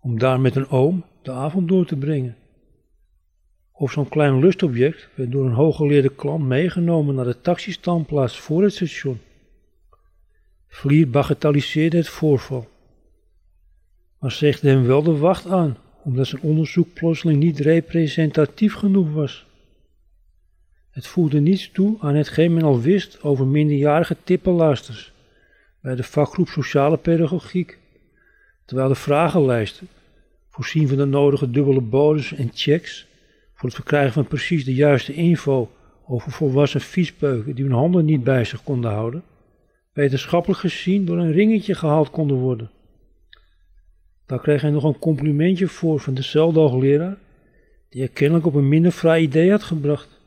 om 0.00 0.18
daar 0.18 0.40
met 0.40 0.56
een 0.56 0.68
oom 0.68 1.04
de 1.22 1.30
avond 1.30 1.68
door 1.68 1.86
te 1.86 1.96
brengen. 1.96 2.36
Of 3.72 3.92
zo'n 3.92 4.08
klein 4.08 4.38
lustobject 4.38 5.08
werd 5.14 5.32
door 5.32 5.46
een 5.46 5.52
hooggeleerde 5.52 6.14
klant 6.14 6.44
meegenomen 6.44 7.14
naar 7.14 7.24
de 7.24 7.40
taxistandplaats 7.40 8.38
voor 8.38 8.62
het 8.62 8.72
station. 8.72 9.20
Vlier 10.68 11.10
bagatelliseerde 11.10 11.96
het 11.96 12.08
voorval, 12.08 12.68
maar 14.18 14.30
zegde 14.30 14.68
hem 14.68 14.86
wel 14.86 15.02
de 15.02 15.16
wacht 15.16 15.46
aan, 15.46 15.76
omdat 16.04 16.26
zijn 16.26 16.42
onderzoek 16.42 16.92
plotseling 16.92 17.38
niet 17.38 17.58
representatief 17.58 18.74
genoeg 18.74 19.12
was. 19.12 19.46
Het 20.90 21.06
voegde 21.06 21.40
niets 21.40 21.70
toe 21.70 21.96
aan 22.00 22.14
hetgeen 22.14 22.54
men 22.54 22.62
al 22.62 22.80
wist 22.80 23.22
over 23.22 23.46
minderjarige 23.46 24.16
tippenluisters 24.24 25.11
bij 25.82 25.94
de 25.94 26.02
vakgroep 26.02 26.48
Sociale 26.48 26.96
Pedagogiek, 26.96 27.78
terwijl 28.64 28.88
de 28.88 28.94
vragenlijsten, 28.94 29.88
voorzien 30.48 30.88
van 30.88 30.96
de 30.96 31.04
nodige 31.04 31.50
dubbele 31.50 31.80
bodems 31.80 32.32
en 32.32 32.50
checks, 32.54 33.06
voor 33.54 33.68
het 33.68 33.74
verkrijgen 33.74 34.12
van 34.12 34.26
precies 34.26 34.64
de 34.64 34.74
juiste 34.74 35.12
info 35.12 35.70
over 36.06 36.32
volwassen 36.32 36.80
viespeuken 36.80 37.54
die 37.54 37.64
hun 37.64 37.72
handen 37.72 38.04
niet 38.04 38.24
bij 38.24 38.44
zich 38.44 38.62
konden 38.62 38.90
houden, 38.90 39.22
wetenschappelijk 39.92 40.60
gezien 40.60 41.04
door 41.04 41.18
een 41.18 41.32
ringetje 41.32 41.74
gehaald 41.74 42.10
konden 42.10 42.36
worden. 42.36 42.70
Daar 44.26 44.40
kreeg 44.40 44.60
hij 44.60 44.70
nog 44.70 44.84
een 44.84 44.98
complimentje 44.98 45.68
voor 45.68 46.00
van 46.00 46.14
dezelfde 46.14 46.60
hoogleraar, 46.60 47.16
die 47.88 48.00
hij 48.00 48.10
kennelijk 48.10 48.46
op 48.46 48.54
een 48.54 48.68
minder 48.68 48.92
vrij 48.92 49.20
idee 49.20 49.50
had 49.50 49.62
gebracht. 49.62 50.20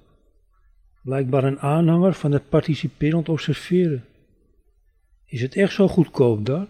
Blijkbaar 1.01 1.43
een 1.43 1.59
aanhanger 1.59 2.13
van 2.13 2.31
het 2.31 2.49
participerend 2.49 3.29
observeren. 3.29 4.03
Is 5.25 5.41
het 5.41 5.55
echt 5.55 5.73
zo 5.73 5.87
goedkoop 5.87 6.45
daar? 6.45 6.67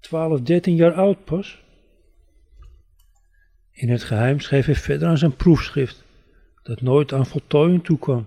12, 0.00 0.40
13 0.40 0.74
jaar 0.74 0.92
oud 0.92 1.24
pas? 1.24 1.62
In 3.72 3.88
het 3.88 4.02
geheim 4.02 4.40
schreef 4.40 4.66
hij 4.66 4.74
verder 4.74 5.08
aan 5.08 5.18
zijn 5.18 5.36
proefschrift, 5.36 6.04
dat 6.62 6.80
nooit 6.80 7.12
aan 7.12 7.26
voltooiing 7.26 7.84
toekwam, 7.84 8.26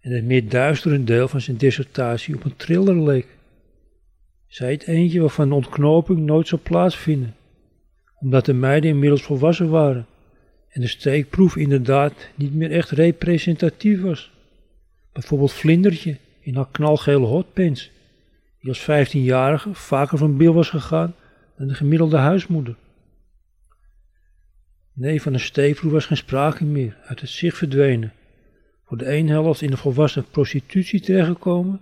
en 0.00 0.12
het 0.12 0.24
meer 0.24 0.48
duistere 0.48 1.04
deel 1.04 1.28
van 1.28 1.40
zijn 1.40 1.56
dissertatie 1.56 2.34
op 2.34 2.44
een 2.44 2.56
triller 2.56 3.02
leek. 3.02 3.26
Zij 4.46 4.72
het 4.72 4.86
eentje 4.86 5.20
waarvan 5.20 5.48
de 5.48 5.54
ontknoping 5.54 6.18
nooit 6.18 6.48
zou 6.48 6.60
plaatsvinden, 6.60 7.34
omdat 8.20 8.44
de 8.44 8.52
meiden 8.52 8.90
inmiddels 8.90 9.22
volwassen 9.22 9.68
waren 9.68 10.06
en 10.68 10.80
de 10.80 10.88
steekproef 10.88 11.56
inderdaad 11.56 12.28
niet 12.34 12.54
meer 12.54 12.70
echt 12.70 12.90
representatief 12.90 14.02
was. 14.02 14.30
Bijvoorbeeld 15.12 15.52
Vlindertje 15.52 16.16
in 16.48 16.56
haar 16.56 16.68
knalgele 16.70 17.26
hotpants, 17.26 17.90
die 18.60 18.68
als 18.68 18.82
15-jarige 18.82 19.74
vaker 19.74 20.18
van 20.18 20.36
bil 20.36 20.54
was 20.54 20.70
gegaan 20.70 21.14
dan 21.56 21.68
de 21.68 21.74
gemiddelde 21.74 22.16
huismoeder. 22.16 22.76
Nee, 24.92 25.22
van 25.22 25.32
een 25.32 25.40
steekproef 25.40 25.92
was 25.92 26.06
geen 26.06 26.16
sprake 26.16 26.64
meer, 26.64 26.96
uit 27.04 27.20
het 27.20 27.30
zicht 27.30 27.56
verdwenen. 27.56 28.12
Voor 28.84 28.96
de 28.96 29.06
ene 29.06 29.30
helft 29.30 29.62
in 29.62 29.70
de 29.70 29.76
volwassen 29.76 30.24
prostitutie 30.30 31.00
terechtgekomen 31.00 31.80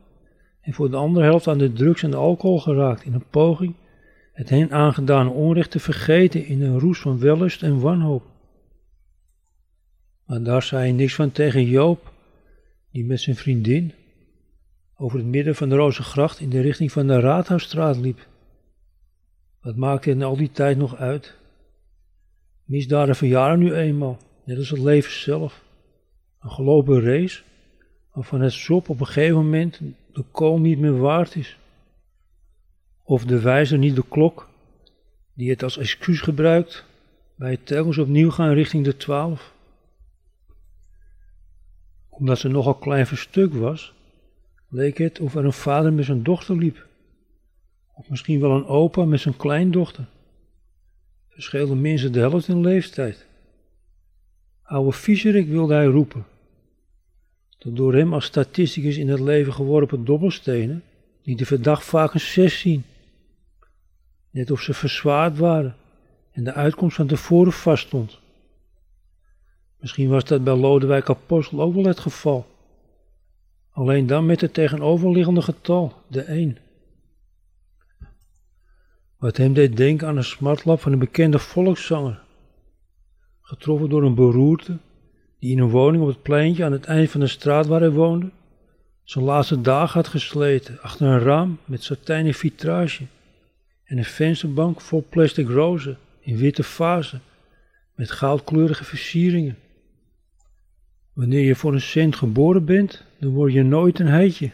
en 0.61 0.73
voor 0.73 0.91
de 0.91 0.97
andere 0.97 1.27
helft 1.27 1.49
aan 1.49 1.59
de 1.59 1.73
drugs 1.73 2.03
en 2.03 2.11
de 2.11 2.17
alcohol 2.17 2.61
geraakt 2.61 3.05
in 3.05 3.15
een 3.15 3.29
poging 3.31 3.75
het 4.33 4.49
hen 4.49 4.71
aangedane 4.71 5.31
onrecht 5.31 5.71
te 5.71 5.81
vergeten 5.81 6.47
in 6.47 6.63
een 6.63 6.79
roes 6.79 6.99
van 6.99 7.19
wellust 7.19 7.63
en 7.63 7.81
wanhoop. 7.81 8.25
Maar 10.25 10.43
daar 10.43 10.63
zei 10.63 10.83
hij 10.83 10.93
niks 10.93 11.15
van 11.15 11.33
tegen 11.33 11.65
Joop, 11.65 12.13
die 12.91 13.05
met 13.05 13.21
zijn 13.21 13.37
vriendin 13.37 13.93
over 14.97 15.19
het 15.19 15.27
midden 15.27 15.55
van 15.55 15.69
de 15.69 15.75
Rozengracht 15.75 16.41
in 16.41 16.51
de 16.51 16.61
richting 16.61 16.93
van 16.93 17.07
de 17.07 17.21
Raadhuisstraat 17.21 17.97
liep. 17.97 18.27
Wat 19.61 19.77
maakte 19.77 20.11
in 20.11 20.23
al 20.23 20.37
die 20.37 20.51
tijd 20.51 20.77
nog 20.77 20.97
uit? 20.97 21.35
Misdaden 22.65 23.17
verjaren 23.17 23.59
nu 23.59 23.75
eenmaal, 23.75 24.19
net 24.45 24.59
als 24.59 24.71
het 24.71 24.79
leven 24.79 25.13
zelf. 25.13 25.63
Een 26.41 26.51
gelopen 26.51 27.01
race, 27.01 27.43
waarvan 28.13 28.41
het 28.41 28.53
sop 28.53 28.89
op 28.89 29.01
een 29.01 29.07
gegeven 29.07 29.37
moment 29.37 29.81
de 30.13 30.25
kool 30.31 30.59
niet 30.59 30.79
meer 30.79 30.99
waard 30.99 31.35
is. 31.35 31.59
Of 33.03 33.25
de 33.25 33.41
wijzer 33.41 33.79
niet 33.79 33.97
de 33.97 34.05
klok, 34.09 34.49
die 35.35 35.51
het 35.51 35.63
als 35.63 35.79
excuus 35.79 36.21
gebruikt 36.21 36.85
bij 37.35 37.51
het 37.51 37.67
telkens 37.67 37.99
opnieuw 37.99 38.31
gaan 38.31 38.53
richting 38.53 38.85
de 38.85 38.97
twaalf. 38.97 39.55
Omdat 42.09 42.39
ze 42.39 42.49
nogal 42.49 42.75
klein 42.75 43.07
verstuk 43.07 43.55
was, 43.55 43.95
leek 44.69 44.99
het 44.99 45.21
of 45.21 45.35
er 45.35 45.45
een 45.45 45.53
vader 45.53 45.93
met 45.93 46.05
zijn 46.05 46.23
dochter 46.23 46.57
liep. 46.57 46.87
Of 47.95 48.09
misschien 48.09 48.41
wel 48.41 48.51
een 48.51 48.67
opa 48.67 49.05
met 49.05 49.21
zijn 49.21 49.37
kleindochter. 49.37 50.07
Verschilde 51.29 51.75
minstens 51.75 52.13
de 52.13 52.19
helft 52.19 52.49
in 52.49 52.61
leeftijd. 52.61 53.27
Oude 54.63 54.93
viezerik 54.93 55.49
wilde 55.49 55.75
hij 55.75 55.87
roepen. 55.87 56.27
De 57.59 57.73
door 57.73 57.95
hem 57.95 58.15
als 58.15 58.25
statisticus 58.25 58.97
in 58.97 59.09
het 59.09 59.21
leven 59.21 59.53
geworpen 59.53 60.05
dobbelstenen 60.05 60.83
die 61.23 61.37
de 61.37 61.47
verdacht 61.47 61.85
vaak 61.85 62.15
een 62.15 62.21
zes 62.21 62.59
zien. 62.59 62.85
Net 64.31 64.51
of 64.51 64.61
ze 64.61 64.75
verzwaard 64.75 65.39
waren 65.39 65.77
en 66.33 66.45
de 66.45 66.53
uitkomst 66.53 66.97
van 66.97 67.07
tevoren 67.07 67.53
vaststond. 67.53 68.19
Misschien 69.81 70.09
was 70.09 70.25
dat 70.25 70.45
bij 70.45 70.55
Lodewijk 70.55 71.11
Apostel 71.11 71.61
ook 71.61 71.75
wel 71.75 71.85
het 71.85 71.99
geval. 71.99 72.47
Alleen 73.77 74.07
dan 74.07 74.27
met 74.27 74.41
het 74.41 74.55
tegenoverliggende 74.55 75.43
getal, 75.43 75.93
de 76.09 76.21
1. 76.21 76.57
Wat 79.19 79.37
hem 79.37 79.53
deed 79.53 79.77
denken 79.77 80.09
aan 80.09 80.17
een 80.17 80.25
smartlap 80.25 80.81
van 80.81 80.93
een 80.93 80.99
bekende 80.99 81.39
volkszanger. 81.39 82.23
Getroffen 83.41 83.89
door 83.89 84.03
een 84.03 84.15
beroerte, 84.15 84.79
die 85.39 85.51
in 85.51 85.59
een 85.59 85.71
woning 85.71 86.03
op 86.03 86.09
het 86.09 86.23
pleintje 86.23 86.65
aan 86.65 86.73
het 86.73 86.85
eind 86.85 87.11
van 87.11 87.21
de 87.21 87.27
straat 87.27 87.67
waar 87.67 87.81
hij 87.81 87.91
woonde, 87.91 88.31
zijn 89.05 89.25
laatste 89.25 89.61
dag 89.61 89.93
had 89.93 90.09
gesleten 90.09 90.81
achter 90.81 91.07
een 91.07 91.21
raam 91.21 91.59
met 91.65 91.83
satijnen 91.83 92.35
vitrage 92.35 93.07
en 93.85 93.99
een 93.99 94.05
vensterbank 94.05 94.81
vol 94.81 95.07
plastic 95.09 95.49
rozen 95.49 95.99
in 96.21 96.37
witte 96.37 96.63
vazen 96.63 97.23
met 97.95 98.11
goudkleurige 98.11 98.85
versieringen. 98.85 99.59
Wanneer 101.13 101.45
je 101.45 101.55
voor 101.55 101.73
een 101.73 101.81
cent 101.81 102.17
geboren 102.17 102.65
bent, 102.65 103.06
dan 103.19 103.31
word 103.31 103.53
je 103.53 103.63
nooit 103.63 103.99
een 103.99 104.07
heitje. 104.07 104.51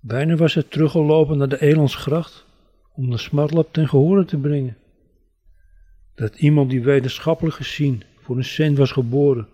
Bijna 0.00 0.36
was 0.36 0.54
hij 0.54 0.62
teruggelopen 0.62 1.38
naar 1.38 1.48
de 1.48 1.60
Elandsgracht 1.60 2.46
om 2.94 3.10
de 3.10 3.18
smartlap 3.18 3.72
ten 3.72 3.88
gehore 3.88 4.24
te 4.24 4.36
brengen. 4.36 4.76
Dat 6.14 6.36
iemand 6.36 6.70
die 6.70 6.82
wetenschappelijk 6.82 7.56
gezien 7.56 8.02
voor 8.20 8.36
een 8.36 8.44
cent 8.44 8.78
was 8.78 8.92
geboren, 8.92 9.48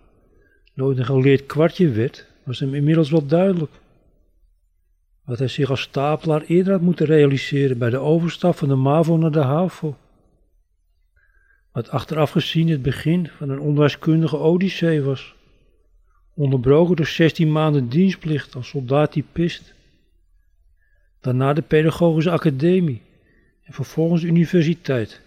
nooit 0.73 0.97
een 0.97 1.05
geleerd 1.05 1.45
kwartje 1.45 1.89
werd, 1.89 2.27
was 2.43 2.59
hem 2.59 2.73
inmiddels 2.73 3.11
wel 3.11 3.25
duidelijk. 3.25 3.71
Wat 5.25 5.39
hij 5.39 5.47
zich 5.47 5.69
als 5.69 5.81
stapelaar 5.81 6.41
eerder 6.41 6.73
had 6.73 6.81
moeten 6.81 7.05
realiseren 7.05 7.77
bij 7.77 7.89
de 7.89 7.97
overstap 7.97 8.55
van 8.55 8.67
de 8.67 8.75
MAVO 8.75 9.17
naar 9.17 9.31
de 9.31 9.39
HAVO. 9.39 9.97
Wat 11.71 11.89
achteraf 11.89 12.31
gezien 12.31 12.69
het 12.69 12.81
begin 12.81 13.27
van 13.27 13.49
een 13.49 13.59
onwijskundige 13.59 14.37
odyssee 14.37 15.01
was 15.01 15.35
onderbroken 16.37 16.95
door 16.95 17.07
16 17.07 17.51
maanden 17.51 17.89
dienstplicht 17.89 18.55
als 18.55 18.67
soldaat-typist. 18.67 19.73
Daarna 21.21 21.53
de 21.53 21.61
pedagogische 21.61 22.31
academie 22.31 23.01
en 23.63 23.73
vervolgens 23.73 24.21
de 24.21 24.27
universiteit. 24.27 25.21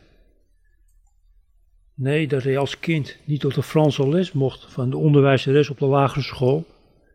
Nee, 1.95 2.29
dat 2.29 2.43
hij 2.43 2.59
als 2.59 2.79
kind 2.79 3.17
niet 3.25 3.41
tot 3.41 3.55
de 3.55 3.63
Franse 3.63 4.09
les 4.09 4.33
mocht 4.33 4.73
van 4.73 4.91
de 4.91 4.97
onderwijzeres 4.97 5.71
op 5.71 5.79
de 5.79 5.87
lagere 5.87 6.23
school, 6.23 6.67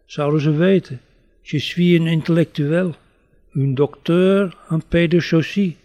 zouden 0.06 0.42
ze 0.42 0.52
weten. 0.52 1.02
Je 1.42 1.60
suis 1.60 2.00
een 2.00 2.08
intellectueel, 2.08 2.96
een 3.52 3.76
docteur 3.76 4.58
en 4.70 4.84
pédagogie. 4.88 5.78